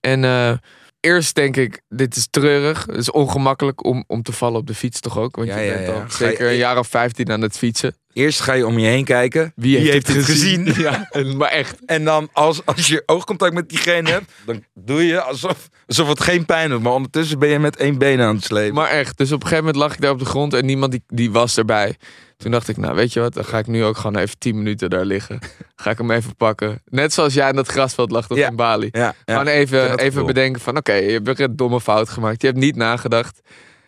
En 0.01 0.25
eh, 0.25 0.53
eerst 1.01 1.35
denk 1.35 1.57
ik, 1.57 1.81
dit 1.89 2.17
is 2.17 2.27
treurig. 2.31 2.87
Het 2.87 2.97
is 2.97 3.11
ongemakkelijk 3.11 3.85
om, 3.85 4.05
om 4.07 4.23
te 4.23 4.33
vallen 4.33 4.61
op 4.61 4.67
de 4.67 4.75
fiets 4.75 5.01
toch 5.01 5.19
ook? 5.19 5.37
Want 5.37 5.49
Ja, 5.49 5.59
je 5.59 5.67
ja, 5.67 5.75
bent 5.75 5.87
ja. 5.87 5.93
al 5.93 5.99
Ga 6.01 6.05
je- 6.07 6.13
zeker 6.31 6.49
een 6.49 6.57
jaar 6.57 6.79
of 6.79 6.89
15 6.89 7.33
aan 7.33 7.41
het 7.41 7.57
fietsen. 7.59 7.97
Eerst 8.15 8.41
ga 8.41 8.53
je 8.53 8.67
om 8.67 8.79
je 8.79 8.87
heen 8.87 9.05
kijken. 9.05 9.53
Wie 9.57 9.77
heeft, 9.79 10.09
het 10.09 10.25
gezien? 10.25 10.73
Ja, 10.77 11.09
maar 11.37 11.51
echt. 11.51 11.85
En 11.87 12.05
dan 12.05 12.29
als, 12.33 12.67
als 12.67 12.87
je 12.87 13.03
oogcontact 13.07 13.55
met 13.55 13.69
diegene 13.69 14.11
hebt, 14.11 14.33
dan 14.47 14.65
doe 14.75 15.07
je 15.07 15.21
alsof, 15.21 15.69
alsof 15.87 16.09
het 16.09 16.21
geen 16.21 16.47
pijn 16.47 16.71
doet. 16.71 16.83
Maar 16.83 16.93
ondertussen 16.93 17.39
ben 17.39 17.49
je 17.49 17.59
met 17.59 17.77
één 17.77 17.99
been 17.99 18.21
aan 18.21 18.35
het 18.35 18.45
slepen. 18.45 18.75
Maar 18.75 18.89
echt. 18.89 19.19
Dus 19.19 19.33
op 19.33 19.43
een 19.43 19.49
gegeven 19.49 19.65
moment 19.65 19.83
lag 19.83 19.95
ik 19.95 20.01
daar 20.01 20.11
op 20.11 20.19
de 20.19 20.25
grond 20.25 20.55
en 20.55 20.67
niemand 20.67 20.91
die, 20.93 21.03
die 21.07 21.31
was 21.31 21.57
erbij. 21.57 21.97
Toen 22.37 22.51
dacht 22.51 22.69
ik, 22.69 22.77
nou 22.77 22.95
weet 22.95 23.13
je 23.13 23.21
wat, 23.21 23.35
dan 23.35 23.45
ga 23.45 23.59
ik 23.59 23.67
nu 23.67 23.85
ook 23.85 23.97
gewoon 23.97 24.17
even 24.17 24.39
10 24.39 24.57
minuten 24.57 24.91
daar 24.91 25.05
liggen. 25.05 25.39
Ga 25.77 25.91
ik 25.91 25.99
hem 25.99 26.11
even 26.11 26.37
pakken. 26.37 26.83
Net 26.85 27.13
zoals 27.13 27.35
jij 27.35 27.49
in 27.49 27.57
dat 27.57 27.69
grasveld 27.69 28.11
lag 28.11 28.35
Ja. 28.35 28.49
in 28.49 28.57
Bali. 28.57 28.89
ja, 28.93 29.01
ja. 29.01 29.15
Gewoon 29.25 29.47
even, 29.47 29.99
even 29.99 30.27
bedenken 30.27 30.61
van 30.61 30.77
oké, 30.77 30.93
je 30.93 31.21
hebt 31.25 31.41
een 31.41 31.57
domme 31.57 31.81
fout 31.81 32.09
gemaakt. 32.09 32.41
Je 32.41 32.47
hebt 32.47 32.59
niet 32.59 32.77
nagedacht. 32.77 33.41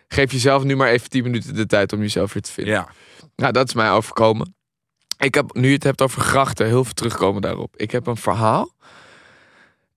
Geef 0.07 0.31
jezelf 0.31 0.63
nu 0.63 0.75
maar 0.75 0.89
even 0.89 1.09
10 1.09 1.23
minuten 1.23 1.55
de 1.55 1.65
tijd 1.65 1.93
om 1.93 1.99
jezelf 1.99 2.33
weer 2.33 2.41
te 2.41 2.51
vinden. 2.51 2.73
Ja, 2.73 2.87
Nou, 3.37 3.51
dat 3.53 3.67
is 3.67 3.73
mij 3.73 3.91
overkomen. 3.91 4.55
Ik 5.17 5.33
heb, 5.35 5.53
nu 5.55 5.67
je 5.67 5.73
het 5.73 5.83
hebt 5.83 6.01
over 6.01 6.21
grachten, 6.21 6.65
heel 6.65 6.83
veel 6.83 6.93
terugkomen 6.93 7.41
daarop. 7.41 7.75
Ik 7.77 7.91
heb 7.91 8.07
een 8.07 8.17
verhaal. 8.17 8.71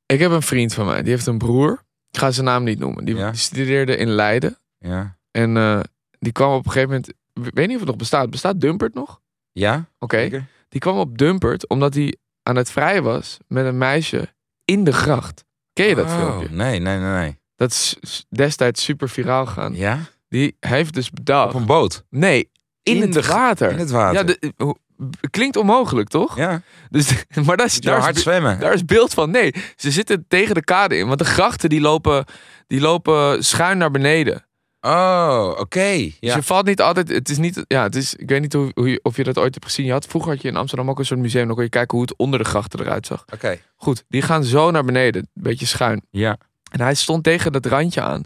Ik 0.07 0.19
heb 0.19 0.31
een 0.31 0.43
vriend 0.43 0.75
van 0.75 0.87
mij, 0.87 1.03
die 1.03 1.11
heeft 1.13 1.27
een 1.27 1.39
broer. 1.39 1.83
Ik 2.11 2.19
ga 2.19 2.31
zijn 2.31 2.47
naam 2.47 2.65
niet 2.65 2.79
noemen. 2.79 3.05
Die, 3.05 3.17
Ja. 3.17 3.31
die 3.31 3.41
studeerde 3.41 3.97
in 3.97 4.09
Leiden. 4.09 4.59
ja. 4.79 5.19
En 5.31 5.57
eh, 5.57 5.81
die 6.19 6.33
kwam 6.33 6.53
op 6.53 6.65
een 6.67 6.71
gegeven 6.73 6.89
moment... 6.89 7.09
Ik 7.47 7.55
weet 7.55 7.67
niet 7.67 7.75
of 7.75 7.81
het 7.81 7.89
nog 7.89 7.97
bestaat. 7.99 8.31
Bestaat 8.31 8.61
Dumpert 8.61 8.95
nog? 8.95 9.21
Ja? 9.53 9.89
Oké. 9.99 10.47
Die 10.69 10.81
kwam 10.81 10.99
op 10.99 11.19
Dumpert 11.19 11.69
omdat 11.69 11.95
hij 11.95 12.17
aan 12.43 12.57
het 12.57 12.71
vrijen 12.71 13.03
was 13.03 13.39
met 13.47 13.65
een 13.67 13.79
meisje 13.79 14.35
in 14.65 14.85
de 14.85 14.93
gracht. 14.93 15.45
Ken 15.73 15.87
je 15.87 15.95
dat 15.95 16.05
Oh, 16.07 16.17
filmpje? 16.19 16.49
Nee, 16.57 16.79
nee, 16.81 16.99
nee, 16.99 17.11
nee. 17.13 17.39
Dat 17.57 17.71
is 17.71 17.97
destijds 18.29 18.85
super 18.85 19.09
viraal 19.09 19.47
gegaan. 19.47 19.75
Ja? 19.75 19.99
Die 20.29 20.57
heeft 20.61 20.95
dus 20.95 21.11
bedacht... 21.11 21.55
Op 21.55 21.61
een 21.61 21.67
boot. 21.67 22.05
Nee, 22.09 22.51
in, 22.91 22.97
In 22.97 23.03
het 23.03 23.13
de 23.13 23.23
water. 23.33 23.71
In 23.71 23.79
het 23.79 23.91
water. 23.91 24.19
Ja, 24.19 24.23
de, 24.57 24.77
klinkt 25.31 25.57
onmogelijk, 25.57 26.09
toch? 26.09 26.37
ja. 26.37 26.63
Dus, 26.91 27.25
maar 27.47 27.57
daar 27.57 27.67
is, 27.67 27.81
daar, 27.81 28.01
hard 28.01 28.19
zwemmen. 28.19 28.61
daar 28.61 28.73
is 28.73 28.85
beeld 28.85 29.15
van. 29.15 29.31
Nee, 29.31 29.55
ze 29.77 29.91
zitten 29.91 30.25
tegen 30.29 30.55
de 30.55 30.65
kade 30.65 30.97
in. 30.97 31.07
Want 31.07 31.19
de 31.19 31.25
grachten 31.25 31.69
die 31.69 31.81
lopen, 31.81 32.25
die 32.67 32.81
lopen 32.81 33.45
schuin 33.45 33.79
naar 33.79 33.91
beneden. 33.91 34.45
Oh, 34.81 35.55
oké. 35.59 35.97
Dus 35.97 36.17
Ja. 36.21 36.35
je 36.37 36.43
valt 36.43 36.67
niet 36.67 36.81
altijd. 36.81 37.09
Het 37.09 37.29
is 37.29 37.39
niet. 37.39 37.65
Ja, 37.67 37.83
het 37.83 37.97
is. 37.97 38.15
Ik 38.15 38.29
weet 38.29 38.41
niet 38.41 38.53
hoe, 38.53 38.71
hoe 38.75 38.91
je, 38.91 39.01
of 39.03 39.17
je 39.17 39.25
dat 39.25 39.39
ooit 39.39 39.55
hebt 39.55 39.67
gezien. 39.67 39.87
Je 39.87 39.93
had, 39.93 40.07
vroeger 40.07 40.31
had 40.33 40.43
je 40.43 40.49
in 40.49 40.57
Amsterdam 40.57 40.91
ook 40.91 40.99
een 40.99 41.05
soort 41.05 41.21
museum. 41.21 41.47
Dan 41.47 41.55
kon 41.55 41.65
je 41.65 41.71
kijken 41.71 41.97
hoe 41.99 42.07
het 42.07 42.17
onder 42.17 42.39
de 42.39 42.45
grachten 42.45 42.81
eruit 42.81 43.07
zag. 43.07 43.25
Oké. 43.33 43.59
Goed, 43.77 44.05
die 44.09 44.23
gaan 44.23 44.45
zo 44.45 44.71
naar 44.71 44.85
beneden. 44.85 45.23
Een 45.35 45.43
beetje 45.43 45.67
schuin. 45.67 46.03
Ja. 46.11 46.39
En 46.73 46.81
hij 46.81 46.95
stond 46.95 47.25
tegen 47.25 47.53
dat 47.53 47.67
randje 47.67 48.01
aan. 48.01 48.23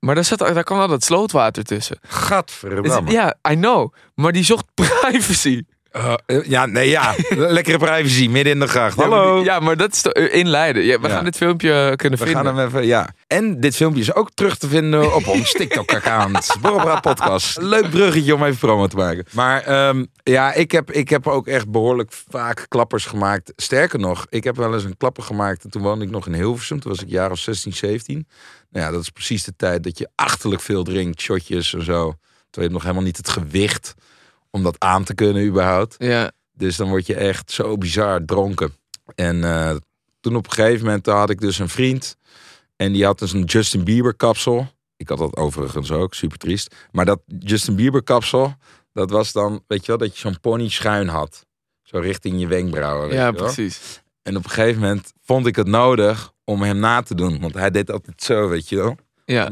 Maar 0.00 0.14
daar, 0.14 0.24
zat, 0.24 0.38
daar 0.38 0.62
kwam 0.64 0.88
dat 0.88 1.04
slootwater 1.04 1.64
tussen. 1.64 1.98
Gadverdamme. 2.08 3.10
ja, 3.10 3.34
I 3.50 3.54
know. 3.54 3.92
Maar 4.14 4.32
die 4.32 4.44
zocht 4.44 4.64
privacy. 4.74 5.62
Uh, 5.96 6.14
uh, 6.26 6.44
ja, 6.44 6.66
nee, 6.66 6.88
ja. 6.88 7.14
Lekkere 7.36 7.78
privacy, 7.78 8.28
midden 8.28 8.52
in 8.52 8.60
de 8.60 8.66
gracht. 8.66 8.96
Ja, 8.98 9.06
maar 9.06 9.18
Hallo. 9.18 9.44
Ja, 9.44 9.60
maar 9.60 9.76
dat 9.76 9.92
is 9.92 10.02
eh, 10.02 10.34
in 10.34 10.48
Leiden. 10.48 10.82
Ja, 10.84 11.00
we 11.00 11.08
Ja. 11.08 11.14
gaan 11.14 11.24
dit 11.24 11.36
filmpje 11.36 11.92
kunnen 11.96 12.18
We 12.18 12.24
vinden. 12.24 12.44
gaan 12.44 12.56
hem 12.56 12.66
even, 12.66 12.86
ja. 12.86 13.08
En 13.26 13.60
dit 13.60 13.76
filmpje 13.76 14.00
is 14.00 14.14
ook 14.14 14.30
terug 14.34 14.56
te 14.56 14.68
vinden 14.68 15.14
op 15.14 15.26
ons 15.26 15.52
TikTok-account. 15.58 16.56
Borrelpraat 16.60 17.00
Podcast. 17.02 17.60
Leuk 17.60 17.90
bruggetje 17.90 18.34
om 18.34 18.44
even 18.44 18.58
promo 18.58 18.86
te 18.86 18.96
maken. 18.96 19.24
Maar 19.32 19.62
ehm, 19.62 20.04
ja, 20.22 20.52
ik 20.52 20.72
heb, 20.72 20.90
ik 20.92 21.08
heb 21.08 21.26
ook 21.26 21.46
echt 21.46 21.70
behoorlijk 21.70 22.12
vaak 22.30 22.66
klappers 22.68 23.04
gemaakt. 23.06 23.52
Sterker 23.56 23.98
nog, 23.98 24.26
ik 24.30 24.44
heb 24.44 24.56
wel 24.56 24.74
eens 24.74 24.84
een 24.84 24.96
klapper 24.96 25.22
gemaakt. 25.22 25.64
En 25.64 25.70
toen 25.70 25.82
woonde 25.82 26.04
ik 26.04 26.10
nog 26.10 26.26
in 26.26 26.34
Hilversum. 26.34 26.80
Toen 26.80 26.90
was 26.90 27.02
ik 27.02 27.08
jaar 27.08 27.30
of 27.30 27.38
16, 27.38 27.72
17. 27.72 28.26
Nou 28.70 28.84
ja, 28.86 28.90
dat 28.90 29.02
is 29.02 29.10
precies 29.10 29.44
de 29.44 29.56
tijd 29.56 29.82
dat 29.82 29.98
je 29.98 30.08
achterlijk 30.14 30.62
veel 30.62 30.84
drinkt. 30.84 31.20
Shotjes 31.20 31.74
en 31.74 31.84
zo. 31.84 32.14
Terwijl 32.14 32.18
je 32.50 32.60
hebt 32.60 32.72
nog 32.72 32.82
helemaal 32.82 33.02
niet 33.02 33.16
het 33.16 33.28
gewicht 33.28 33.94
om 34.50 34.62
dat 34.62 34.76
aan 34.78 35.04
te 35.04 35.14
kunnen 35.14 35.46
überhaupt. 35.46 35.94
Ja, 35.98 36.32
Dus 36.52 36.76
dan 36.76 36.88
word 36.88 37.06
je 37.06 37.14
echt 37.14 37.50
zo 37.50 37.78
bizar 37.78 38.24
dronken. 38.24 38.74
En 39.14 39.44
eh, 39.44 39.76
toen 40.20 40.36
op 40.36 40.46
een 40.46 40.52
gegeven 40.52 40.84
moment 40.86 41.06
had 41.06 41.30
ik 41.30 41.40
dus 41.40 41.58
een 41.58 41.68
vriend. 41.68 42.16
En 42.76 42.92
die 42.92 43.04
had 43.04 43.18
dus 43.18 43.32
een 43.32 43.44
Justin 43.44 43.84
Bieber 43.84 44.14
kapsel. 44.14 44.66
Ik 44.96 45.08
had 45.08 45.18
dat 45.18 45.36
overigens 45.36 45.90
ook, 45.90 46.14
super 46.14 46.38
triest. 46.38 46.74
Maar 46.90 47.04
dat 47.04 47.20
Justin 47.38 47.76
Bieber 47.76 48.02
kapsel, 48.02 48.54
dat 48.92 49.10
was 49.10 49.32
dan, 49.32 49.62
weet 49.66 49.80
je 49.80 49.86
wel, 49.86 49.98
dat 49.98 50.14
je 50.14 50.20
zo'n 50.20 50.40
pony 50.40 50.68
schuin 50.68 51.08
had. 51.08 51.46
Zo 51.82 51.98
richting 51.98 52.40
je 52.40 52.46
wenkbrauwen. 52.46 53.12
ja 53.12 53.32
precies. 53.32 54.02
En 54.26 54.36
op 54.36 54.44
een 54.44 54.50
gegeven 54.50 54.80
moment 54.80 55.12
vond 55.24 55.46
ik 55.46 55.56
het 55.56 55.66
nodig 55.66 56.32
om 56.44 56.62
hem 56.62 56.78
na 56.78 57.02
te 57.02 57.14
doen. 57.14 57.40
Want 57.40 57.54
hij 57.54 57.70
deed 57.70 57.90
altijd 57.90 58.22
zo, 58.22 58.48
weet 58.48 58.68
je 58.68 58.76
wel. 58.76 58.96
Ja, 59.24 59.48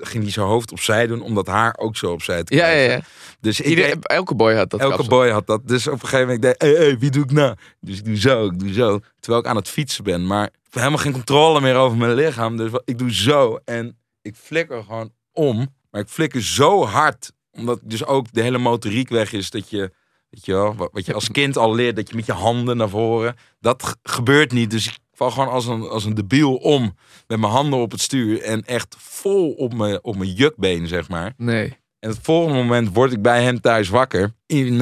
Ging 0.00 0.22
hij 0.22 0.32
zijn 0.32 0.46
hoofd 0.46 0.72
opzij 0.72 1.06
doen 1.06 1.20
om 1.22 1.34
dat 1.34 1.46
haar 1.46 1.76
ook 1.78 1.96
zo 1.96 2.12
opzij 2.12 2.44
te 2.44 2.54
ja, 2.54 2.66
ja. 2.66 2.72
krijgen. 2.72 2.96
ja. 2.96 3.02
Dus 3.40 3.60
ik 3.60 3.76
deed- 3.76 4.06
elke 4.06 4.34
boy 4.34 4.54
had 4.54 4.70
dat 4.70 4.80
Elke 4.80 4.94
kapsel. 4.96 5.16
boy 5.18 5.28
had 5.30 5.46
dat. 5.46 5.68
Dus 5.68 5.86
op 5.86 5.92
een 5.92 6.08
gegeven 6.08 6.20
moment 6.26 6.42
deed 6.42 6.52
ik, 6.54 6.60
hey, 6.60 6.70
hey, 6.86 6.98
wie 6.98 7.10
doe 7.10 7.22
ik 7.24 7.30
nou? 7.30 7.56
Dus 7.80 7.98
ik 7.98 8.04
doe 8.04 8.16
zo, 8.16 8.46
ik 8.46 8.58
doe 8.58 8.72
zo. 8.72 9.00
Terwijl 9.20 9.42
ik 9.42 9.48
aan 9.48 9.56
het 9.56 9.68
fietsen 9.68 10.04
ben. 10.04 10.26
Maar 10.26 10.44
ik 10.46 10.52
heb 10.62 10.74
helemaal 10.74 10.98
geen 10.98 11.12
controle 11.12 11.60
meer 11.60 11.74
over 11.74 11.98
mijn 11.98 12.14
lichaam. 12.14 12.56
Dus 12.56 12.70
ik 12.84 12.98
doe 12.98 13.12
zo. 13.14 13.58
En 13.64 13.98
ik 14.22 14.36
flikker 14.36 14.82
gewoon 14.82 15.12
om. 15.32 15.74
Maar 15.90 16.00
ik 16.00 16.08
flikker 16.08 16.42
zo 16.42 16.84
hard. 16.84 17.32
Omdat 17.52 17.80
dus 17.82 18.04
ook 18.04 18.32
de 18.32 18.42
hele 18.42 18.58
motoriek 18.58 19.08
weg 19.08 19.32
is. 19.32 19.50
Dat 19.50 19.70
je, 19.70 19.92
weet 20.34 20.44
je 20.46 20.52
wel, 20.52 20.74
wat, 20.92 21.06
je 21.06 21.14
als 21.14 21.30
kind 21.30 21.56
al 21.56 21.74
leert. 21.74 21.96
Dat 21.96 22.08
je 22.08 22.16
met 22.16 22.26
je 22.26 22.32
handen 22.32 22.76
naar 22.76 22.88
voren. 22.88 23.36
Dat 23.60 23.96
gebeurt 24.02 24.52
niet. 24.52 24.70
Dus 24.70 24.86
ik 24.86 24.98
val 25.12 25.30
gewoon 25.30 25.48
als 25.48 25.66
een, 25.66 25.82
als 25.88 26.04
een 26.04 26.14
debiel 26.14 26.54
om. 26.54 26.96
Met 27.26 27.38
mijn 27.40 27.52
handen 27.52 27.78
op 27.78 27.90
het 27.90 28.00
stuur. 28.00 28.42
En 28.42 28.62
echt 28.64 28.96
vol 28.98 29.50
op 29.50 29.74
mijn, 29.74 30.04
op 30.04 30.16
mijn 30.16 30.32
jukbeen, 30.32 30.86
zeg 30.86 31.08
maar. 31.08 31.32
Nee. 31.36 31.76
En 32.00 32.10
het 32.10 32.18
volgende 32.22 32.58
moment 32.58 32.94
word 32.94 33.12
ik 33.12 33.22
bij 33.22 33.42
hem 33.42 33.60
thuis 33.60 33.88
wakker. 33.88 34.34
In 34.46 34.72
eh, 34.72 34.78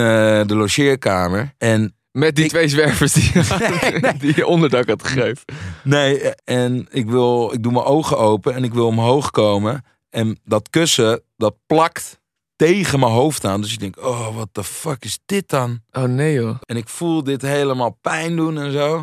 de 0.47 0.55
logeerkamer. 0.55 1.55
En 1.59 1.97
Met 2.13 2.35
die 2.37 2.45
Ik- 2.45 2.51
twee 2.51 2.69
zwervers 2.69 3.13
die, 3.13 3.33
die 4.19 4.37
je 4.37 4.47
onderdak 4.47 4.89
had 4.89 5.05
gegeven. 5.05 5.45
nee, 5.85 6.21
eh, 6.21 6.63
en 6.65 6.87
ik 6.91 7.07
wil, 7.11 7.53
ik 7.53 7.63
doe 7.63 7.73
mijn 7.73 7.85
ogen 7.85 8.19
open 8.19 8.55
en 8.55 8.65
ik 8.65 8.75
wil 8.75 8.87
omhoog 8.87 9.31
komen. 9.31 9.85
En 10.11 10.39
dat 10.45 10.71
kussen, 10.71 11.23
dat 11.37 11.55
plakt 11.67 12.21
tegen 12.67 13.01
mijn 13.01 13.13
hoofd 13.13 13.45
aan. 13.45 13.61
Dus 13.61 13.73
ik 13.73 13.81
denk, 13.81 13.97
oh, 14.05 14.37
wat 14.37 14.49
de 14.53 14.65
fuck 14.65 15.05
is 15.05 15.19
dit 15.27 15.49
dan? 15.49 15.81
Oh 15.93 16.03
nee 16.03 16.33
joh. 16.35 16.57
En 16.65 16.77
ik 16.77 16.89
voel 16.89 17.25
dit 17.25 17.43
helemaal 17.43 17.99
pijn 18.01 18.37
doen 18.37 18.59
en 18.59 18.73
zo. 18.73 18.97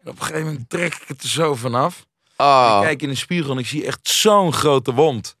En 0.00 0.10
op 0.10 0.18
een 0.18 0.24
gegeven 0.24 0.46
moment 0.46 0.68
trek 0.68 0.94
ik 0.94 1.04
het 1.06 1.22
er 1.22 1.28
zo 1.28 1.54
vanaf. 1.54 2.06
Oh. 2.36 2.76
Ik 2.76 2.86
kijk 2.86 3.02
in 3.02 3.08
de 3.08 3.14
spiegel 3.14 3.52
en 3.52 3.58
ik 3.58 3.66
zie 3.66 3.86
echt 3.86 4.08
zo'n 4.08 4.52
grote 4.52 4.94
wond. 4.94 5.36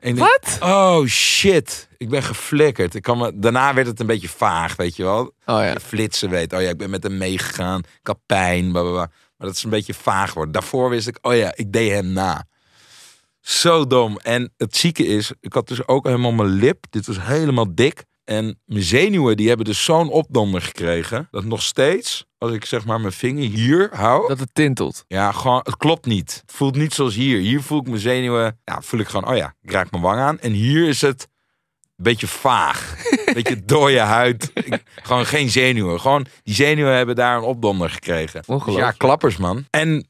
Wat? 0.00 0.58
oh 0.60 1.06
shit, 1.06 1.88
ik 1.96 2.08
ben 2.08 2.22
geflikkerd. 2.22 2.94
Ik 2.94 3.02
kan 3.02 3.18
me, 3.18 3.32
daarna 3.34 3.74
werd 3.74 3.86
het 3.86 4.00
een 4.00 4.06
beetje 4.06 4.28
vaag, 4.28 4.76
weet 4.76 4.96
je 4.96 5.02
wel. 5.02 5.20
Oh 5.22 5.32
ja. 5.44 5.72
Je 5.72 5.80
flitsen 5.80 6.30
weet. 6.30 6.52
Oh 6.52 6.62
ja, 6.62 6.68
ik 6.68 6.78
ben 6.78 6.90
met 6.90 7.02
hem 7.02 7.18
meegegaan. 7.18 7.78
Ik 7.78 8.06
had 8.06 8.18
pijn. 8.26 8.72
Bla, 8.72 8.82
bla, 8.82 8.90
bla. 8.90 9.10
Maar 9.36 9.48
dat 9.48 9.56
is 9.56 9.62
een 9.62 9.70
beetje 9.70 9.94
vaag 9.94 10.34
worden. 10.34 10.52
Daarvoor 10.52 10.90
wist 10.90 11.08
ik, 11.08 11.18
oh 11.22 11.36
ja, 11.36 11.52
ik 11.54 11.72
deed 11.72 11.90
hem 11.90 12.12
na. 12.12 12.44
Zo 13.50 13.86
dom. 13.86 14.16
En 14.18 14.52
het 14.56 14.76
zieke 14.76 15.06
is, 15.06 15.32
ik 15.40 15.52
had 15.52 15.68
dus 15.68 15.88
ook 15.88 16.04
helemaal 16.06 16.32
mijn 16.32 16.48
lip. 16.48 16.84
Dit 16.90 17.06
was 17.06 17.20
helemaal 17.22 17.74
dik. 17.74 18.04
En 18.24 18.60
mijn 18.64 18.82
zenuwen, 18.82 19.36
die 19.36 19.48
hebben 19.48 19.66
dus 19.66 19.84
zo'n 19.84 20.10
opdonder 20.10 20.62
gekregen. 20.62 21.28
Dat 21.30 21.44
nog 21.44 21.62
steeds, 21.62 22.24
als 22.38 22.52
ik 22.52 22.64
zeg 22.64 22.84
maar 22.84 23.00
mijn 23.00 23.12
vinger 23.12 23.50
hier 23.50 23.88
hou. 23.92 24.28
Dat 24.28 24.38
het 24.38 24.54
tintelt. 24.54 25.04
Ja, 25.06 25.32
gewoon, 25.32 25.60
het 25.64 25.76
klopt 25.76 26.06
niet. 26.06 26.38
Het 26.46 26.52
voelt 26.56 26.76
niet 26.76 26.94
zoals 26.94 27.14
hier. 27.14 27.38
Hier 27.38 27.62
voel 27.62 27.80
ik 27.80 27.86
mijn 27.86 28.00
zenuwen. 28.00 28.60
Ja, 28.64 28.80
voel 28.82 29.00
ik 29.00 29.08
gewoon, 29.08 29.28
oh 29.30 29.36
ja, 29.36 29.54
ik 29.62 29.70
raak 29.70 29.90
mijn 29.90 30.02
wang 30.02 30.20
aan. 30.20 30.38
En 30.40 30.52
hier 30.52 30.88
is 30.88 31.00
het 31.00 31.28
een 31.96 32.04
beetje 32.04 32.26
vaag. 32.26 32.94
Een 33.24 33.34
beetje 33.34 33.64
dode 33.74 33.98
huid. 33.98 34.50
Ik- 34.54 34.82
gewoon 35.02 35.26
geen 35.26 35.48
zenuwen. 35.50 36.00
Gewoon, 36.00 36.26
die 36.42 36.54
zenuwen 36.54 36.94
hebben 36.96 37.14
daar 37.14 37.36
een 37.36 37.42
opdonder 37.42 37.90
gekregen. 37.90 38.38
Dus 38.38 38.46
ja, 38.46 38.54
Ongelooflijk. 38.54 38.98
klappers, 38.98 39.36
man. 39.36 39.64
En 39.70 40.08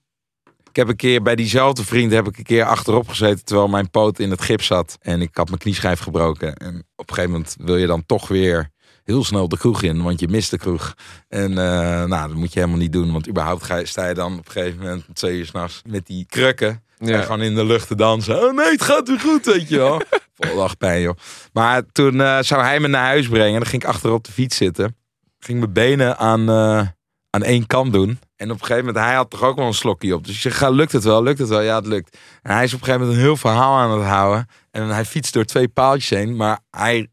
ik 0.70 0.76
heb 0.76 0.88
een 0.88 0.96
keer 0.96 1.22
bij 1.22 1.36
diezelfde 1.36 1.84
vriend 1.84 2.12
heb 2.12 2.28
ik 2.28 2.38
een 2.38 2.44
keer 2.44 2.64
achterop 2.64 3.08
gezeten 3.08 3.44
terwijl 3.44 3.68
mijn 3.68 3.90
poot 3.90 4.18
in 4.18 4.30
het 4.30 4.40
gips 4.40 4.66
zat. 4.66 4.98
En 5.00 5.20
ik 5.20 5.36
had 5.36 5.46
mijn 5.46 5.60
knieschijf 5.60 6.00
gebroken. 6.00 6.54
En 6.54 6.86
op 6.96 7.08
een 7.08 7.14
gegeven 7.14 7.30
moment 7.30 7.56
wil 7.58 7.76
je 7.76 7.86
dan 7.86 8.06
toch 8.06 8.28
weer 8.28 8.70
heel 9.04 9.24
snel 9.24 9.48
de 9.48 9.58
kroeg 9.58 9.82
in, 9.82 10.02
want 10.02 10.20
je 10.20 10.28
mist 10.28 10.50
de 10.50 10.58
kroeg. 10.58 10.94
En 11.28 11.50
eh, 11.50 12.04
nou, 12.04 12.28
dat 12.28 12.36
moet 12.36 12.52
je 12.52 12.58
helemaal 12.58 12.80
niet 12.80 12.92
doen, 12.92 13.12
want 13.12 13.28
überhaupt 13.28 13.62
ga 13.62 13.76
je, 13.76 13.86
sta 13.86 14.08
je 14.08 14.14
dan 14.14 14.38
op 14.38 14.46
een 14.46 14.52
gegeven 14.52 14.78
moment 14.78 15.04
om 15.08 15.14
twee 15.14 15.38
uur 15.38 15.46
s'nachts 15.46 15.82
met 15.86 16.06
die 16.06 16.26
krukken. 16.28 16.82
Ja. 16.98 17.22
Gewoon 17.22 17.42
in 17.42 17.54
de 17.54 17.64
lucht 17.64 17.86
te 17.86 17.94
dansen. 17.94 18.44
Oh 18.44 18.54
nee, 18.54 18.70
het 18.70 18.82
gaat 18.82 19.08
weer 19.08 19.20
goed, 19.20 19.46
weet 19.46 19.68
je 19.68 19.76
wel. 19.76 20.00
Vol 20.38 20.56
lachpijn, 20.56 21.00
joh. 21.00 21.16
Maar 21.52 21.82
toen 21.92 22.20
eh, 22.20 22.38
zou 22.40 22.62
hij 22.62 22.80
me 22.80 22.88
naar 22.88 23.06
huis 23.06 23.28
brengen. 23.28 23.52
En 23.52 23.60
dan 23.60 23.66
ging 23.66 23.82
ik 23.82 23.88
achter 23.88 24.12
op 24.12 24.24
de 24.24 24.32
fiets 24.32 24.56
zitten. 24.56 24.96
Ging 25.38 25.58
mijn 25.58 25.72
benen 25.72 26.18
aan, 26.18 26.48
eh, 26.48 26.86
aan 27.30 27.42
één 27.42 27.66
kant 27.66 27.92
doen. 27.92 28.18
En 28.36 28.50
op 28.50 28.60
een 28.60 28.66
gegeven 28.66 28.84
moment, 28.84 29.04
hij 29.04 29.14
had 29.14 29.30
toch 29.30 29.42
ook 29.42 29.56
wel 29.56 29.66
een 29.66 29.74
slokje 29.74 30.14
op. 30.14 30.26
Dus 30.26 30.34
ik 30.34 30.40
zeg, 30.40 30.58
ga, 30.58 30.70
lukt 30.70 30.92
het 30.92 31.04
wel? 31.04 31.22
Lukt 31.22 31.38
het 31.38 31.48
wel? 31.48 31.60
Ja, 31.60 31.76
het 31.76 31.86
lukt. 31.86 32.16
En 32.42 32.54
hij 32.54 32.64
is 32.64 32.74
op 32.74 32.80
een 32.80 32.84
gegeven 32.84 33.06
moment 33.06 33.18
een 33.18 33.26
heel 33.26 33.36
verhaal 33.36 33.78
aan 33.78 33.98
het 33.98 34.08
houden. 34.08 34.48
En 34.70 34.88
hij 34.88 35.04
fietst 35.04 35.32
door 35.32 35.44
twee 35.44 35.68
paaltjes 35.68 36.08
heen. 36.18 36.36
Maar 36.36 36.58
hij, 36.70 37.08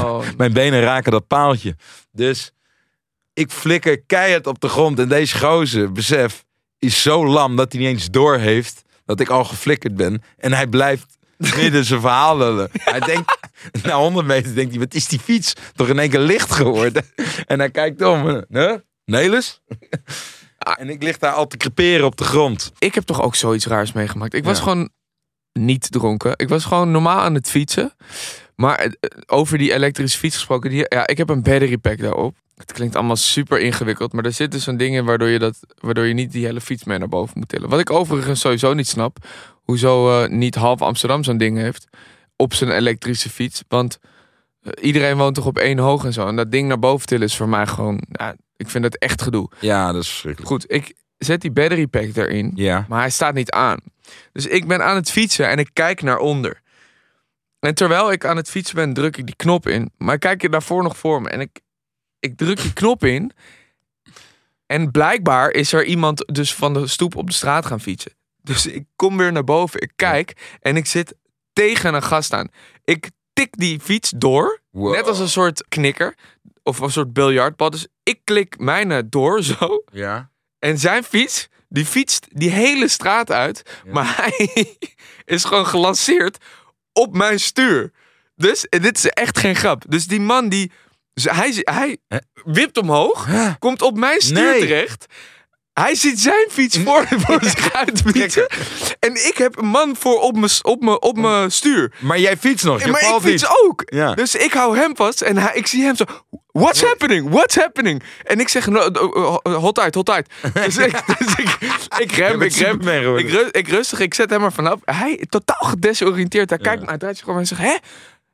Oh, 0.00 0.22
mijn 0.36 0.52
benen 0.52 0.80
raken 0.80 1.12
dat 1.12 1.26
paaltje. 1.26 1.76
Dus 2.12 2.52
ik 3.32 3.50
flikker 3.50 4.02
keihard 4.02 4.46
op 4.46 4.60
de 4.60 4.68
grond. 4.68 4.98
En 4.98 5.08
deze 5.08 5.38
gozer, 5.38 5.92
besef, 5.92 6.44
is 6.78 7.02
zo 7.02 7.26
lam 7.26 7.56
dat 7.56 7.72
hij 7.72 7.80
niet 7.80 7.90
eens 7.90 8.10
door 8.10 8.38
heeft 8.38 8.82
dat 9.04 9.20
ik 9.20 9.28
al 9.28 9.44
geflikkerd 9.44 9.94
ben. 9.96 10.22
En 10.36 10.52
hij 10.52 10.66
blijft 10.66 11.18
midden 11.56 11.84
zijn 11.84 12.00
verhaal 12.00 12.36
lullen. 12.36 12.68
Hij 12.72 13.00
denkt, 13.00 13.38
na 13.82 13.96
100 13.96 14.26
meter 14.26 14.54
denkt 14.54 14.70
hij, 14.70 14.80
wat 14.80 14.94
is 14.94 15.08
die 15.08 15.20
fiets 15.20 15.52
toch 15.74 15.88
in 15.88 15.98
één 15.98 16.10
keer 16.10 16.20
licht 16.20 16.52
geworden? 16.52 17.04
En 17.46 17.58
hij 17.58 17.70
kijkt 17.70 18.02
om. 18.02 18.44
Huh? 18.48 18.74
Nelis? 19.04 19.60
En 20.78 20.88
ik 20.90 21.02
lig 21.02 21.18
daar 21.18 21.32
al 21.32 21.46
te 21.46 21.56
creperen 21.56 22.06
op 22.06 22.16
de 22.16 22.24
grond. 22.24 22.72
ik 22.78 22.94
heb 22.94 23.04
toch 23.04 23.22
ook 23.22 23.34
zoiets 23.34 23.66
raars 23.66 23.92
meegemaakt. 23.92 24.34
Ik 24.34 24.44
was 24.44 24.56
Ja. 24.56 24.62
gewoon 24.62 24.90
niet 25.52 25.92
dronken. 25.92 26.32
Ik 26.36 26.48
was 26.48 26.64
gewoon 26.64 26.90
normaal 26.90 27.20
aan 27.20 27.34
het 27.34 27.48
fietsen. 27.50 27.92
Maar 28.56 28.78
eh, 28.78 28.90
over 29.26 29.58
die 29.58 29.72
elektrische 29.72 30.18
fiets 30.18 30.34
gesproken. 30.34 30.70
Die, 30.70 30.86
ja, 30.88 31.06
ik 31.06 31.16
heb 31.16 31.28
een 31.28 31.42
battery 31.42 31.76
pack 31.76 31.98
daarop. 31.98 32.36
Het 32.56 32.72
klinkt 32.72 32.94
allemaal 32.96 33.16
super 33.16 33.60
ingewikkeld. 33.60 34.12
Maar 34.12 34.24
er 34.24 34.32
zitten 34.32 34.60
zo'n 34.60 34.76
dingen 34.76 35.04
waardoor 35.04 35.28
je, 35.28 35.38
dat, 35.38 35.58
waardoor 35.80 36.04
je 36.06 36.14
niet 36.14 36.32
die 36.32 36.44
hele 36.46 36.60
fiets 36.60 36.84
mee 36.84 36.98
naar 36.98 37.08
boven 37.08 37.38
moet 37.38 37.48
tillen. 37.48 37.68
Wat 37.68 37.80
ik 37.80 37.90
overigens 37.90 38.40
sowieso 38.40 38.74
niet 38.74 38.88
snap. 38.88 39.16
Hoezo 39.62 40.22
eh, 40.22 40.28
niet 40.30 40.54
half 40.54 40.82
Amsterdam 40.82 41.24
zo'n 41.24 41.38
ding 41.38 41.58
heeft. 41.58 41.86
Op 42.36 42.54
zijn 42.54 42.70
elektrische 42.70 43.30
fiets. 43.30 43.62
Want 43.68 43.98
iedereen 44.80 45.16
woont 45.16 45.34
toch 45.34 45.46
op 45.46 45.58
één 45.58 45.78
hoog 45.78 46.04
en 46.04 46.12
zo. 46.12 46.26
En 46.26 46.36
dat 46.36 46.50
ding 46.50 46.68
naar 46.68 46.78
boven 46.78 47.06
tillen 47.06 47.26
is 47.26 47.36
voor 47.36 47.48
mij 47.48 47.66
gewoon... 47.66 48.02
Ja, 48.10 48.34
ik 48.56 48.70
vind 48.70 48.84
dat 48.84 48.96
echt 48.96 49.22
gedoe. 49.22 49.50
Ja, 49.60 49.92
dat 49.92 50.02
is 50.02 50.08
verschrikkelijk. 50.08 50.52
Goed, 50.52 50.72
ik 50.72 50.94
zet 51.18 51.40
die 51.40 51.50
battery 51.50 51.86
pack 51.86 52.16
erin. 52.16 52.52
Ja. 52.54 52.86
Maar 52.88 53.00
hij 53.00 53.10
staat 53.10 53.34
niet 53.34 53.50
aan. 53.50 53.78
Dus 54.32 54.46
ik 54.46 54.66
ben 54.66 54.84
aan 54.84 54.96
het 54.96 55.10
fietsen 55.10 55.48
en 55.48 55.58
ik 55.58 55.70
kijk 55.72 56.02
naar 56.02 56.18
onder. 56.18 56.62
En 57.60 57.74
terwijl 57.74 58.12
ik 58.12 58.24
aan 58.24 58.36
het 58.36 58.50
fietsen 58.50 58.74
ben, 58.74 58.92
druk 58.92 59.16
ik 59.16 59.26
die 59.26 59.36
knop 59.36 59.66
in. 59.66 59.92
Maar 59.96 60.14
ik 60.14 60.20
kijk 60.20 60.42
je 60.42 60.48
daarvoor 60.48 60.82
nog 60.82 60.96
voor 60.96 61.22
me. 61.22 61.28
En 61.28 61.40
ik, 61.40 61.60
ik 62.18 62.36
druk 62.36 62.62
die 62.62 62.72
knop 62.72 63.04
in. 63.04 63.32
En 64.66 64.90
blijkbaar 64.90 65.50
is 65.50 65.72
er 65.72 65.84
iemand 65.84 66.34
dus 66.34 66.54
van 66.54 66.74
de 66.74 66.86
stoep 66.86 67.16
op 67.16 67.26
de 67.26 67.32
straat 67.32 67.66
gaan 67.66 67.80
fietsen. 67.80 68.12
Dus 68.42 68.66
ik 68.66 68.84
kom 68.96 69.16
weer 69.16 69.32
naar 69.32 69.44
boven. 69.44 69.80
Ik 69.80 69.92
kijk 69.96 70.56
en 70.60 70.76
ik 70.76 70.86
zit 70.86 71.14
tegen 71.52 71.94
een 71.94 72.02
gast 72.02 72.32
aan. 72.32 72.48
Ik 72.84 73.10
tik 73.34 73.48
die 73.50 73.80
fiets 73.80 74.12
door. 74.16 74.60
Wow. 74.70 74.94
Net 74.94 75.06
als 75.06 75.18
een 75.18 75.28
soort 75.28 75.64
knikker. 75.68 76.14
Of 76.62 76.78
een 76.78 76.90
soort 76.90 77.12
biljartbal. 77.12 77.70
Dus 77.70 77.86
ik 78.02 78.20
klik 78.24 78.58
mijne 78.58 79.08
door 79.08 79.42
zo. 79.42 79.84
Ja. 79.92 80.30
En 80.58 80.78
zijn 80.78 81.04
fiets, 81.04 81.48
die 81.68 81.84
fietst 81.86 82.26
die 82.30 82.50
hele 82.50 82.88
straat 82.88 83.30
uit. 83.32 83.62
Ja. 83.84 83.92
Maar 83.92 84.14
hij 84.20 84.76
is 85.24 85.44
gewoon 85.44 85.66
gelanceerd 85.66 86.38
op 86.92 87.16
mijn 87.16 87.40
stuur. 87.40 87.92
Dus, 88.36 88.68
en 88.68 88.82
dit 88.82 88.96
is 88.96 89.06
echt 89.06 89.38
geen 89.38 89.56
grap. 89.56 89.82
Dus 89.88 90.06
die 90.06 90.20
man 90.20 90.48
die, 90.48 90.70
hij, 91.14 91.60
hij 91.62 91.98
wipt 92.44 92.78
omhoog, 92.78 93.28
komt 93.58 93.82
op 93.82 93.96
mijn 93.96 94.20
stuur 94.20 94.42
Nee. 94.50 94.60
terecht. 94.60 95.06
Hij 95.74 95.94
ziet 95.94 96.20
zijn 96.20 96.46
fiets 96.50 96.78
voor, 96.78 97.06
voor 97.26 97.38
zich 97.42 97.72
uitfietsen. 97.72 98.46
En 98.98 99.26
ik 99.26 99.38
heb 99.38 99.58
een 99.58 99.66
man 99.66 99.96
voor 99.98 100.20
op 100.20 100.34
mijn 100.36 100.50
op 100.62 100.98
op 101.00 101.46
stuur. 101.48 101.92
Maar 101.98 102.18
jij 102.18 102.36
fietst 102.36 102.64
nog, 102.64 102.84
je 102.84 102.90
maar 102.90 103.00
ik 103.00 103.20
fiets 103.22 103.46
ook. 103.64 103.82
Ja. 103.86 104.14
Dus 104.14 104.34
ik 104.34 104.52
hou 104.52 104.78
hem 104.78 104.96
vast 104.96 105.20
en 105.20 105.36
hij, 105.36 105.54
ik 105.54 105.66
zie 105.66 105.82
hem 105.84 105.96
zo. 105.96 106.04
What's 106.52 106.82
happening? 106.82 107.30
What's 107.30 107.56
happening? 107.56 108.02
En 108.24 108.40
ik 108.40 108.48
zeg, 108.48 108.66
no, 108.66 108.80
uh, 108.80 109.36
uh, 109.42 109.56
hold 109.56 109.74
tight, 109.74 109.94
hold 109.94 110.06
tight. 110.06 110.32
Dus 110.64 110.76
ik, 110.76 111.02
dus 111.18 111.34
ik, 111.36 111.56
ik 111.98 112.12
rem, 112.12 112.42
ik 112.42 112.52
rem. 112.54 112.88
Ik, 113.18 113.30
ru- 113.30 113.48
ik 113.50 113.68
rustig, 113.68 114.00
ik 114.00 114.14
zet 114.14 114.30
hem 114.30 114.44
er 114.44 114.52
vanaf. 114.52 114.78
Hij 114.84 115.24
totaal 115.28 115.68
gedesoriënteerd. 115.68 116.50
Hij 116.50 116.58
kijkt 116.58 116.90
me, 116.90 116.96
draait 116.96 117.18
zich 117.18 117.28
om 117.28 117.38
en 117.38 117.46
zegt, 117.46 117.60
hè? 117.60 117.76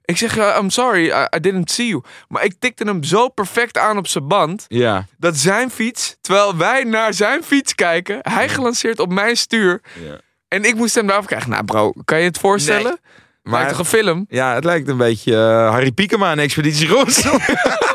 Ik 0.05 0.17
zeg, 0.17 0.37
uh, 0.39 0.57
I'm 0.61 0.71
sorry, 0.71 1.07
I, 1.11 1.27
I 1.37 1.41
didn't 1.41 1.71
see 1.71 1.87
you. 1.87 2.03
Maar 2.29 2.45
ik 2.45 2.55
tikte 2.59 2.85
hem 2.85 3.05
zo 3.05 3.29
perfect 3.29 3.79
aan 3.79 3.99
op 3.99 4.07
zijn 4.07 4.29
band 4.29 4.65
Ja. 4.69 5.07
dat 5.19 5.37
zijn 5.37 5.71
fiets, 5.71 6.17
terwijl 6.21 6.57
wij 6.57 6.85
naar 6.85 7.15
zijn 7.15 7.43
fiets 7.45 7.75
kijken, 7.75 8.19
hij 8.23 8.49
gelanceerd 8.49 8.99
op 8.99 9.13
mijn 9.13 9.37
stuur. 9.37 9.83
Ja. 10.05 10.21
En 10.49 10.65
ik 10.65 10.75
moest 10.75 10.95
hem 10.95 11.07
daarover 11.07 11.29
krijgen. 11.31 11.51
Nou 11.51 11.65
bro, 11.65 11.93
kan 12.05 12.19
je 12.19 12.25
het 12.25 12.39
voorstellen? 12.39 12.99
Nee. 13.03 13.19
Maar 13.43 13.69
toch 13.69 13.79
een 13.79 13.85
film? 13.85 14.27
Ja, 14.29 14.55
het 14.55 14.65
lijkt 14.65 14.89
een 14.89 14.97
beetje 14.97 15.35
eh, 15.35 15.71
Harry 15.71 15.93
Piekema 15.93 16.31
en 16.31 16.39
Expeditie 16.39 16.89
Robinson. 16.89 17.39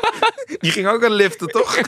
Die 0.60 0.72
ging 0.72 0.88
ook 0.88 1.06
aan 1.06 1.12
liften, 1.12 1.48
toch? 1.48 1.78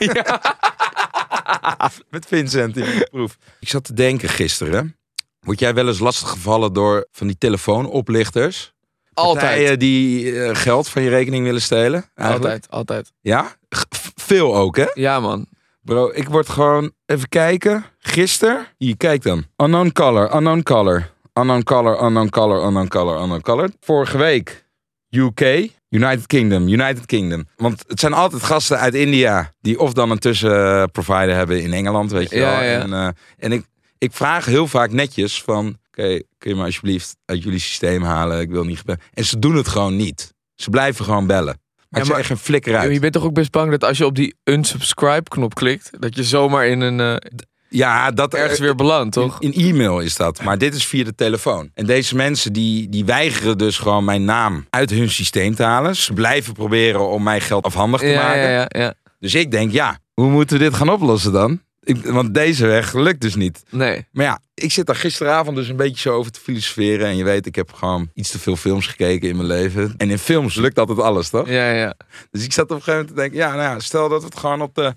Met 2.09 2.25
Vincent 2.27 2.77
in 2.77 2.83
de 2.83 3.07
proef. 3.11 3.37
Ik 3.59 3.69
zat 3.69 3.83
te 3.83 3.93
denken 3.93 4.29
gisteren. 4.29 4.97
Word 5.39 5.59
jij 5.59 5.73
wel 5.73 5.87
eens 5.87 5.99
lastiggevallen 5.99 6.73
door 6.73 7.07
van 7.11 7.27
die 7.27 7.37
telefoonoplichters? 7.37 8.73
Altijd. 9.17 9.45
Partijen 9.45 9.79
die 9.79 10.41
eh, 10.41 10.55
geld 10.55 10.89
van 10.89 11.01
je 11.01 11.09
rekening 11.09 11.43
willen 11.45 11.61
stelen? 11.61 12.05
eigenlijk? 12.15 12.51
Altijd, 12.53 12.69
altijd. 12.69 13.11
Ja? 13.21 13.55
G- 13.75 13.85
veel 14.15 14.55
ook, 14.55 14.75
hè? 14.77 14.85
Ja 14.93 15.19
man. 15.19 15.45
Bro, 15.81 16.11
ik 16.13 16.29
word 16.29 16.49
gewoon... 16.49 16.91
Even 17.05 17.29
kijken. 17.29 17.85
Gisteren... 17.99 18.67
Hier, 18.77 18.97
kijk 18.97 19.23
dan. 19.23 19.45
Unknown 19.57 19.91
color, 19.91 20.35
unknown 20.35 20.61
color. 20.61 21.11
Unknown 21.33 21.63
color, 21.63 22.03
unknown 22.03 22.29
color, 22.29 22.63
unknown 22.65 22.87
color, 22.87 23.19
unknown 23.21 23.41
color. 23.41 23.69
Vorige 23.79 24.17
week 24.17 24.65
UK, 25.09 25.69
United 25.89 26.27
Kingdom, 26.27 26.67
United 26.67 27.05
Kingdom. 27.05 27.47
Want 27.55 27.83
het 27.87 27.99
zijn 27.99 28.13
altijd 28.13 28.43
gasten 28.43 28.79
uit 28.79 28.93
India... 28.93 29.53
die 29.61 29.79
of 29.79 29.93
dan 29.93 30.11
een 30.11 30.19
tussenprovider 30.19 31.35
hebben 31.35 31.61
in 31.61 31.73
Engeland, 31.73 32.11
weet 32.11 32.29
je 32.29 32.35
Ja, 32.37 32.49
wel. 32.51 32.63
ja. 32.63 32.79
En, 32.79 32.93
eh, 32.93 33.07
en 33.37 33.51
ik, 33.51 33.65
ik 33.97 34.11
vraag 34.13 34.45
heel 34.45 34.67
vaak 34.67 34.91
netjes 34.91 35.41
van... 35.43 35.77
Oké, 35.99 36.21
kun 36.37 36.49
je 36.51 36.55
me 36.55 36.63
alsjeblieft 36.63 37.15
uit 37.25 37.43
jullie 37.43 37.59
systeem 37.59 38.03
halen? 38.03 38.39
Ik 38.39 38.49
wil 38.49 38.63
niet 38.63 38.77
gebellen. 38.77 39.01
En 39.13 39.25
ze 39.25 39.39
doen 39.39 39.55
het 39.55 39.67
gewoon 39.67 39.95
niet. 39.95 40.33
Ze 40.55 40.69
blijven 40.69 41.05
gewoon 41.05 41.27
bellen. 41.27 41.45
Maar 41.45 41.85
Ja, 41.89 41.99
ik 42.01 42.07
maar- 42.07 42.17
zeg 42.17 42.27
geen 42.27 42.37
flikker 42.37 42.77
uit. 42.77 42.93
Je 42.93 42.99
bent 42.99 43.13
toch 43.13 43.23
ook 43.23 43.33
best 43.33 43.51
bang 43.51 43.71
dat 43.71 43.83
als 43.83 43.97
je 43.97 44.05
op 44.05 44.15
die 44.15 44.35
unsubscribe 44.43 45.23
knop 45.29 45.55
klikt, 45.55 45.89
dat 45.99 46.15
je 46.15 46.23
zomaar 46.23 46.67
in 46.67 46.81
een 46.81 46.99
eh, 46.99 47.31
Ja, 47.69 48.11
dat 48.11 48.33
ergens 48.33 48.59
weer 48.59 48.75
belandt, 48.75 49.13
toch? 49.13 49.41
In, 49.41 49.53
in 49.53 49.69
e-mail 49.73 49.99
is 49.99 50.15
dat, 50.15 50.43
maar 50.43 50.57
dit 50.57 50.73
is 50.75 50.85
via 50.85 51.03
de 51.03 51.15
telefoon. 51.15 51.69
En 51.73 51.85
deze 51.85 52.15
mensen 52.15 52.53
die, 52.53 52.89
die 52.89 53.05
weigeren 53.05 53.57
dus 53.57 53.77
gewoon 53.77 54.05
mijn 54.05 54.25
naam 54.25 54.65
uit 54.69 54.89
hun 54.89 55.09
systeem 55.09 55.55
te 55.55 55.63
halen. 55.63 55.95
Ze 55.95 56.13
blijven 56.13 56.53
proberen 56.53 57.09
om 57.09 57.23
mij 57.23 57.41
geld 57.41 57.65
afhandig 57.65 57.99
te 57.99 58.07
Ja, 58.07 58.21
maken. 58.21 58.41
ja, 58.41 58.49
ja, 58.49 58.65
ja. 58.69 58.93
Dus 59.19 59.35
ik 59.35 59.51
denk, 59.51 59.71
ja, 59.71 59.99
hoe 60.13 60.29
moeten 60.29 60.57
we 60.57 60.63
dit 60.63 60.73
gaan 60.73 60.89
oplossen 60.89 61.31
dan? 61.31 61.61
Ik, 61.87 62.05
want 62.05 62.33
deze 62.33 62.65
weg 62.65 62.93
lukt 62.93 63.21
dus 63.21 63.35
niet. 63.35 63.63
Nee. 63.69 64.07
Maar 64.11 64.25
ja, 64.25 64.39
ik 64.53 64.71
zit 64.71 64.85
daar 64.85 64.95
gisteravond 64.95 65.57
dus 65.57 65.67
een 65.67 65.75
beetje 65.75 66.09
zo 66.09 66.15
over 66.15 66.31
te 66.31 66.39
filosoferen. 66.39 67.07
En 67.07 67.17
je 67.17 67.23
weet, 67.23 67.45
ik 67.45 67.55
heb 67.55 67.73
gewoon 67.73 68.09
iets 68.13 68.31
te 68.31 68.39
veel 68.39 68.55
films 68.55 68.87
gekeken 68.87 69.29
in 69.29 69.35
mijn 69.35 69.47
leven. 69.47 69.93
En 69.97 70.09
in 70.09 70.19
films 70.19 70.55
lukt 70.55 70.79
altijd 70.79 70.99
alles, 70.99 71.29
toch? 71.29 71.49
Ja, 71.49 71.71
ja. 71.71 71.95
Dus 72.31 72.43
ik 72.43 72.53
zat 72.53 72.63
op 72.63 72.71
een 72.71 72.83
gegeven 72.83 72.99
moment 72.99 73.15
te 73.15 73.21
denken, 73.21 73.37
ja, 73.37 73.55
nou 73.55 73.73
ja, 73.75 73.79
stel 73.79 74.09
dat 74.09 74.21
we 74.21 74.27
het 74.27 74.37
gewoon 74.37 74.61
op 74.61 74.75
de, 74.75 74.93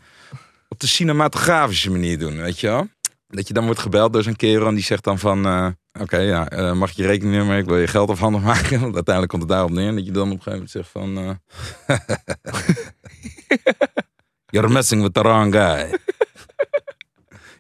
op 0.68 0.81
de 0.81 0.87
cinematografische 0.87 1.90
manier 1.90 2.18
doen, 2.18 2.37
weet 2.37 2.61
je 2.61 2.66
wel? 2.66 2.88
Dat 3.29 3.48
je 3.48 3.55
dan 3.55 3.64
wordt 3.64 3.81
gebeld 3.81 4.12
door 4.12 4.22
zo'n 4.22 4.37
kerel 4.37 4.66
en 4.66 4.74
die 4.74 4.85
zegt 4.85 5.05
dan 5.05 5.18
van, 5.18 5.46
eh, 5.46 5.66
oké, 6.00 6.18
ja, 6.18 6.48
eh, 6.48 6.72
mag 6.72 6.90
ik 6.90 6.96
je 6.96 7.07
rekeningnummer, 7.07 7.59
ik 7.59 7.64
wil 7.64 7.79
je 7.79 7.87
geld 7.87 8.11
afhandig 8.11 8.42
maken. 8.42 8.81
Want 8.85 8.94
uiteindelijk 8.94 9.29
komt 9.29 9.42
het 9.42 9.50
daarop 9.50 9.70
neer. 9.70 9.88
En 9.88 9.94
dat 9.94 10.07
je 10.07 10.12
dan 10.12 10.31
op 10.31 10.37
een 10.37 10.42
gegeven 10.42 10.53
moment 10.53 10.70
zegt 10.70 10.88
van, 10.88 11.38
eh, 11.87 11.96
you're 14.55 14.68
messing 14.68 15.03
with 15.03 15.14
the 15.14 15.20
wrong 15.20 15.55
guy. 15.55 15.98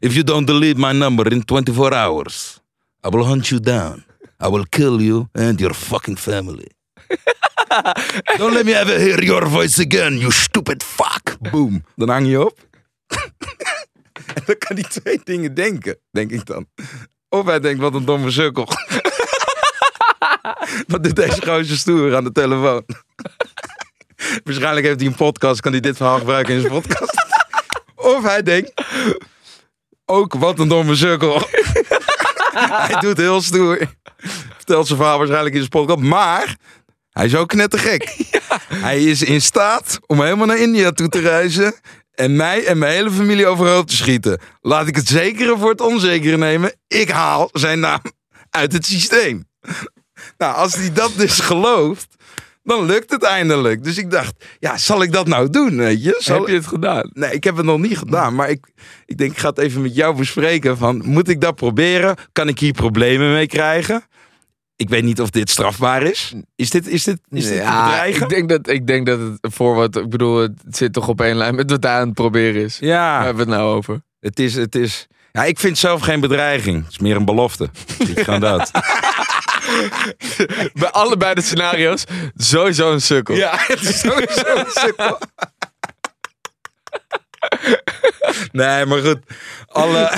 If 0.02 0.16
you 0.16 0.22
don't 0.22 0.46
delete 0.46 0.78
my 0.78 0.92
number 0.92 1.30
in 1.30 1.42
24 1.42 1.92
hours, 1.92 2.60
I 3.04 3.08
will 3.10 3.24
hunt 3.24 3.50
you 3.50 3.60
down. 3.60 4.04
I 4.40 4.48
will 4.48 4.64
kill 4.64 4.98
you 5.02 5.28
and 5.34 5.60
your 5.60 5.74
fucking 5.74 6.16
family. 6.16 6.68
don't 8.38 8.54
let 8.54 8.64
me 8.64 8.72
ever 8.72 8.98
hear 8.98 9.22
your 9.22 9.46
voice 9.46 9.78
again, 9.78 10.16
you 10.16 10.30
stupid 10.30 10.82
fuck. 10.82 11.36
Boom. 11.50 11.84
Dan 11.96 12.08
hang 12.08 12.26
je 12.26 12.44
op. 12.44 12.58
en 14.34 14.42
dan 14.46 14.58
kan 14.58 14.76
hij 14.76 14.84
twee 14.88 15.20
dingen 15.24 15.54
denken, 15.54 15.98
denk 16.10 16.30
ik 16.30 16.46
dan. 16.46 16.66
Of 17.28 17.46
hij 17.46 17.60
denkt, 17.60 17.80
wat 17.80 17.94
een 17.94 18.04
domme 18.04 18.30
sukkel. 18.30 18.68
wat 20.86 21.04
doet 21.04 21.16
deze 21.16 21.46
gozer 21.46 21.76
stoer 21.76 22.16
aan 22.16 22.24
de 22.24 22.32
telefoon? 22.32 22.84
Waarschijnlijk 24.44 24.86
heeft 24.86 25.00
hij 25.00 25.08
een 25.08 25.14
podcast, 25.14 25.60
kan 25.60 25.72
hij 25.72 25.80
dit 25.80 25.96
verhaal 25.96 26.18
gebruiken 26.18 26.54
in 26.54 26.60
zijn 26.60 26.72
podcast. 26.72 27.14
of 27.94 28.22
hij 28.22 28.42
denkt, 28.42 28.72
ook 30.10 30.34
wat 30.34 30.58
een 30.58 30.68
domme 30.68 30.96
sukkel. 30.96 31.38
hij 32.88 33.00
doet 33.00 33.16
heel 33.16 33.42
stoer. 33.42 33.78
Vertelt 34.56 34.86
zijn 34.86 34.98
verhaal 34.98 35.18
waarschijnlijk 35.18 35.54
in 35.54 35.60
zijn 35.60 35.70
podcast. 35.70 36.00
Maar 36.00 36.56
hij 37.10 37.26
is 37.26 37.36
ook 37.36 37.48
knettergek. 37.48 38.16
Hij 38.74 39.04
is 39.04 39.22
in 39.22 39.40
staat 39.40 39.98
om 40.06 40.22
helemaal 40.22 40.46
naar 40.46 40.58
India 40.58 40.90
toe 40.90 41.08
te 41.08 41.20
reizen. 41.20 41.74
En 42.14 42.36
mij 42.36 42.64
en 42.64 42.78
mijn 42.78 42.92
hele 42.92 43.10
familie 43.10 43.46
overhoop 43.46 43.86
te 43.86 43.96
schieten. 43.96 44.40
Laat 44.60 44.86
ik 44.86 44.96
het 44.96 45.08
zekere 45.08 45.58
voor 45.58 45.70
het 45.70 45.80
onzekere 45.80 46.36
nemen. 46.36 46.72
Ik 46.86 47.10
haal 47.10 47.48
zijn 47.52 47.80
naam 47.80 48.00
uit 48.50 48.72
het 48.72 48.86
systeem. 48.86 49.48
Nou, 50.38 50.54
als 50.54 50.74
hij 50.74 50.92
dat 50.92 51.12
dus 51.16 51.38
gelooft, 51.40 52.14
dan 52.62 52.84
lukt 52.86 53.10
het 53.10 53.22
eindelijk. 53.22 53.84
Dus 53.84 53.98
ik 53.98 54.10
dacht, 54.10 54.44
ja, 54.58 54.76
zal 54.76 55.02
ik 55.02 55.12
dat 55.12 55.26
nou 55.26 55.50
doen, 55.50 55.76
weet 55.76 56.02
je? 56.02 56.16
Zal 56.18 56.38
Heb 56.38 56.48
je 56.48 56.54
het 56.54 56.66
gedaan? 56.66 57.10
Nee, 57.12 57.32
ik 57.32 57.44
heb 57.44 57.56
het 57.56 57.66
nog 57.66 57.78
niet 57.78 57.98
gedaan. 57.98 58.34
Maar 58.34 58.50
ik, 58.50 58.66
ik 59.06 59.18
denk, 59.18 59.32
ik 59.32 59.38
ga 59.38 59.48
het 59.48 59.58
even 59.58 59.82
met 59.82 59.94
jou 59.94 60.16
bespreken. 60.16 60.76
Van, 60.78 61.02
moet 61.04 61.28
ik 61.28 61.40
dat 61.40 61.54
proberen? 61.54 62.16
Kan 62.32 62.48
ik 62.48 62.58
hier 62.58 62.72
problemen 62.72 63.32
mee 63.32 63.46
krijgen? 63.46 64.02
Ik 64.76 64.88
weet 64.88 65.02
niet 65.04 65.20
of 65.20 65.30
dit 65.30 65.50
strafbaar 65.50 66.02
is. 66.02 66.34
Is 66.56 66.70
dit, 66.70 66.86
is 66.88 67.04
dit, 67.04 67.20
is 67.30 67.44
dit 67.46 67.54
ja, 67.56 67.84
bedreigen? 67.84 68.22
ik 68.22 68.28
denk, 68.28 68.48
dat, 68.48 68.68
ik 68.68 68.86
denk 68.86 69.06
dat 69.06 69.18
het 69.18 69.38
voor 69.40 69.74
wat... 69.74 69.96
Ik 69.96 70.08
bedoel, 70.08 70.36
het 70.38 70.52
zit 70.70 70.92
toch 70.92 71.08
op 71.08 71.20
één 71.20 71.36
lijn 71.36 71.54
met 71.54 71.70
wat 71.70 71.86
aan 71.86 72.06
het 72.06 72.14
proberen 72.14 72.62
is. 72.62 72.78
Waar 72.78 72.88
Ja, 72.88 73.16
hebben 73.24 73.46
we 73.46 73.52
het 73.52 73.60
nou 73.60 73.74
over? 73.74 74.02
het 74.20 74.38
is, 74.38 74.54
het 74.54 74.74
is... 74.74 75.06
Ja, 75.32 75.44
ik 75.44 75.58
vind 75.58 75.78
zelf 75.78 76.00
geen 76.00 76.20
bedreiging. 76.20 76.82
Het 76.82 76.90
is 76.90 76.98
meer 76.98 77.16
een 77.16 77.24
belofte. 77.24 77.70
Ik 77.98 78.20
gewoon 78.20 78.40
dood. 78.40 78.70
Bij 80.80 80.90
allebei 80.90 81.34
de 81.34 81.40
scenario's 81.40 82.04
sowieso 82.36 82.92
een 82.92 83.00
sukkel. 83.00 83.34
Ja, 83.34 83.54
het 83.66 83.80
is 83.80 84.00
sowieso 84.00 84.54
een 84.54 84.70
sukkel. 84.70 85.18
Nee, 88.52 88.86
maar 88.86 88.98
goed. 88.98 89.18
Alle, 89.66 90.12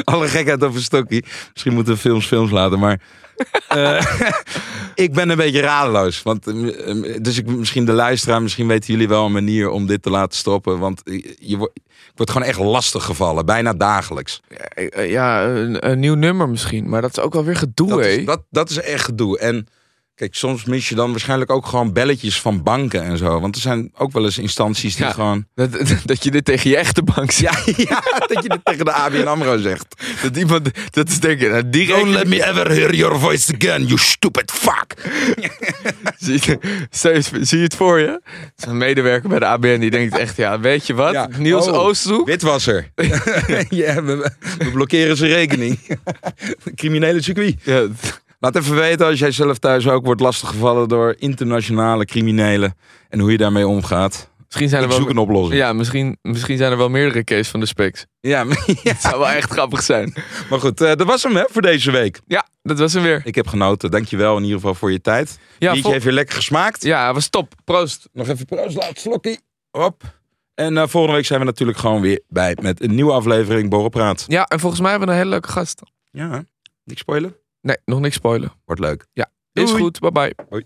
alle 0.12 0.28
gekheid 0.28 0.64
over 0.64 0.82
Stokkie. 0.82 1.24
Misschien 1.52 1.74
moeten 1.74 1.92
we 1.94 1.98
films 2.00 2.26
films 2.26 2.50
laten, 2.50 2.78
maar... 2.78 3.00
eh, 3.68 4.04
ik 5.04 5.12
ben 5.12 5.30
een 5.30 5.36
beetje 5.36 5.60
radeloos. 5.60 6.22
Want, 6.22 6.46
eh, 6.46 7.14
dus 7.22 7.38
ik, 7.38 7.46
misschien 7.46 7.84
de 7.84 7.92
luisteraar, 7.92 8.42
misschien 8.42 8.66
weten 8.66 8.92
jullie 8.92 9.08
wel 9.08 9.24
een 9.24 9.32
manier 9.32 9.68
om 9.68 9.86
dit 9.86 10.02
te 10.02 10.10
laten 10.10 10.38
stoppen. 10.38 10.78
Want 10.78 11.02
je, 11.38 11.56
wordt, 11.56 11.76
ik 11.76 12.12
word 12.14 12.30
gewoon 12.30 12.46
echt 12.46 12.58
lastig 12.58 13.04
gevallen. 13.04 13.46
Bijna 13.46 13.72
dagelijks. 13.72 14.40
Eh, 14.48 15.10
Ja, 15.10 15.44
een, 15.46 15.90
een 15.90 15.98
nieuw 15.98 16.14
nummer 16.14 16.48
misschien. 16.48 16.88
Maar 16.88 17.00
dat 17.00 17.10
is 17.10 17.22
ook 17.22 17.32
wel 17.32 17.44
weer 17.44 17.56
gedoe, 17.56 17.88
Dat 17.88 18.04
is, 18.04 18.24
dat, 18.24 18.42
dat 18.50 18.70
is 18.70 18.80
echt 18.80 19.04
gedoe. 19.04 19.38
En 19.38 19.66
kijk, 20.20 20.34
soms 20.34 20.64
mis 20.64 20.88
je 20.88 20.94
dan 20.94 21.10
waarschijnlijk 21.10 21.50
ook 21.50 21.66
gewoon 21.66 21.92
belletjes 21.92 22.40
van 22.40 22.62
banken 22.62 23.02
en 23.02 23.16
zo. 23.18 23.40
Want 23.40 23.54
er 23.54 23.60
zijn 23.60 23.90
ook 23.96 24.12
wel 24.12 24.24
eens 24.24 24.38
instanties 24.38 24.96
die 24.96 25.04
Ja. 25.04 25.12
gewoon... 25.12 25.46
Dat, 25.54 25.70
dat 26.04 26.24
je 26.24 26.30
dit 26.30 26.44
tegen 26.44 26.70
je 26.70 26.76
echte 26.76 27.02
bank 27.02 27.30
zegt. 27.30 27.66
Ja, 27.66 27.72
ja, 27.76 28.02
dat 28.26 28.42
je 28.42 28.48
dit 28.48 28.58
tegen 28.64 28.84
de 28.84 28.92
ABN 28.92 29.26
AMRO 29.26 29.56
zegt. 29.58 29.86
Dat 30.22 30.36
iemand, 30.36 30.70
dat 30.90 31.08
is 31.08 31.20
denk 31.20 31.40
ik, 31.40 31.50
nou, 31.50 31.70
direct. 31.70 31.98
Don't 32.00 32.08
let 32.14 32.26
me 32.28 32.46
ever 32.48 32.70
hear 32.70 32.94
your 32.94 33.18
voice 33.18 33.54
again, 33.54 33.86
you 33.86 33.98
stupid 33.98 34.50
fuck. 34.50 34.94
Zie, 36.18 36.40
je- 36.44 36.58
zie 37.40 37.58
je 37.58 37.64
het 37.64 37.74
voor 37.76 37.98
je? 37.98 38.20
Een 38.56 38.76
medewerker 38.78 39.28
bij 39.28 39.38
de 39.38 39.46
ABN 39.46 39.78
die 39.78 39.90
denkt 39.90 40.18
echt, 40.18 40.36
ja, 40.36 40.60
weet 40.60 40.86
je 40.86 40.94
wat? 40.94 41.12
Ja. 41.12 41.28
Niels 41.38 41.66
Oh, 41.68 41.78
Oosthoek. 41.78 42.26
Witwasser. 42.26 42.90
ja, 43.68 44.02
we, 44.02 44.30
we 44.58 44.70
blokkeren 44.72 45.16
zijn 45.16 45.30
rekening. 45.30 45.78
Criminele 46.74 47.22
circuit. 47.22 47.54
Ja, 47.62 47.86
Laat 48.40 48.56
even 48.56 48.74
weten 48.74 49.06
als 49.06 49.18
jij 49.18 49.30
zelf 49.30 49.58
thuis 49.58 49.88
ook 49.88 50.04
wordt 50.04 50.20
lastiggevallen 50.20 50.88
door 50.88 51.14
internationale 51.18 52.04
criminelen. 52.04 52.74
En 53.08 53.20
hoe 53.20 53.30
je 53.30 53.36
daarmee 53.36 53.66
omgaat. 53.66 54.30
Misschien 54.44 54.68
zijn 54.68 54.82
er 54.82 54.88
wel, 54.88 54.96
zoek 54.96 55.08
een 55.08 55.18
oplossing. 55.18 55.60
Ja, 55.60 55.72
misschien, 55.72 56.18
misschien 56.22 56.56
zijn 56.56 56.70
er 56.72 56.78
wel 56.78 56.88
meerdere 56.88 57.24
cases 57.24 57.48
van 57.48 57.60
de 57.60 57.66
specs. 57.66 58.06
Ja, 58.20 58.46
zou 59.00 59.18
wel 59.18 59.28
echt 59.28 59.50
grappig 59.50 59.82
zijn. 59.82 60.14
Maar 60.50 60.60
goed, 60.60 60.80
eh, 60.80 60.94
dat 60.94 61.06
was 61.06 61.22
hem 61.22 61.36
hè, 61.36 61.44
voor 61.48 61.62
deze 61.62 61.90
week. 61.90 62.20
Ja, 62.26 62.46
dat 62.62 62.78
was 62.78 62.92
hem 62.92 63.02
weer. 63.02 63.20
Ik 63.24 63.34
heb 63.34 63.46
genoten. 63.46 63.90
Dankjewel 63.90 64.36
in 64.36 64.42
ieder 64.42 64.56
geval 64.56 64.74
voor 64.74 64.92
je 64.92 65.00
tijd. 65.00 65.38
Ja, 65.58 65.72
heeft 65.72 66.04
weer 66.04 66.12
lekker 66.12 66.34
gesmaakt. 66.34 66.82
Ja, 66.82 67.12
was 67.14 67.28
top. 67.28 67.54
Proost. 67.64 68.08
Nog 68.12 68.28
even 68.28 68.46
proost. 68.46 68.76
Laat 68.76 68.98
slokkie. 68.98 69.38
Hop. 69.70 70.02
En 70.54 70.76
eh, 70.76 70.86
volgende 70.86 71.16
week 71.16 71.26
zijn 71.26 71.40
we 71.40 71.46
natuurlijk 71.46 71.78
gewoon 71.78 72.00
weer 72.00 72.22
bij 72.28 72.56
met 72.62 72.82
een 72.82 72.94
nieuwe 72.94 73.12
aflevering 73.12 73.70
Borrelpraat. 73.70 74.24
Ja, 74.26 74.44
en 74.46 74.60
volgens 74.60 74.80
mij 74.80 74.90
hebben 74.90 75.08
we 75.08 75.14
een 75.14 75.20
hele 75.20 75.30
leuke 75.30 75.48
gast. 75.48 75.82
Ja, 76.10 76.44
niks 76.84 77.00
spoilen. 77.00 77.36
Nee, 77.60 77.76
nog 77.84 78.00
niks 78.00 78.14
spoilen. 78.14 78.52
Wordt 78.64 78.80
leuk. 78.80 79.06
Ja, 79.12 79.30
is 79.52 79.72
goed. 79.72 80.00
Bye 80.00 80.12
bye. 80.12 80.34
Hoi. 80.48 80.64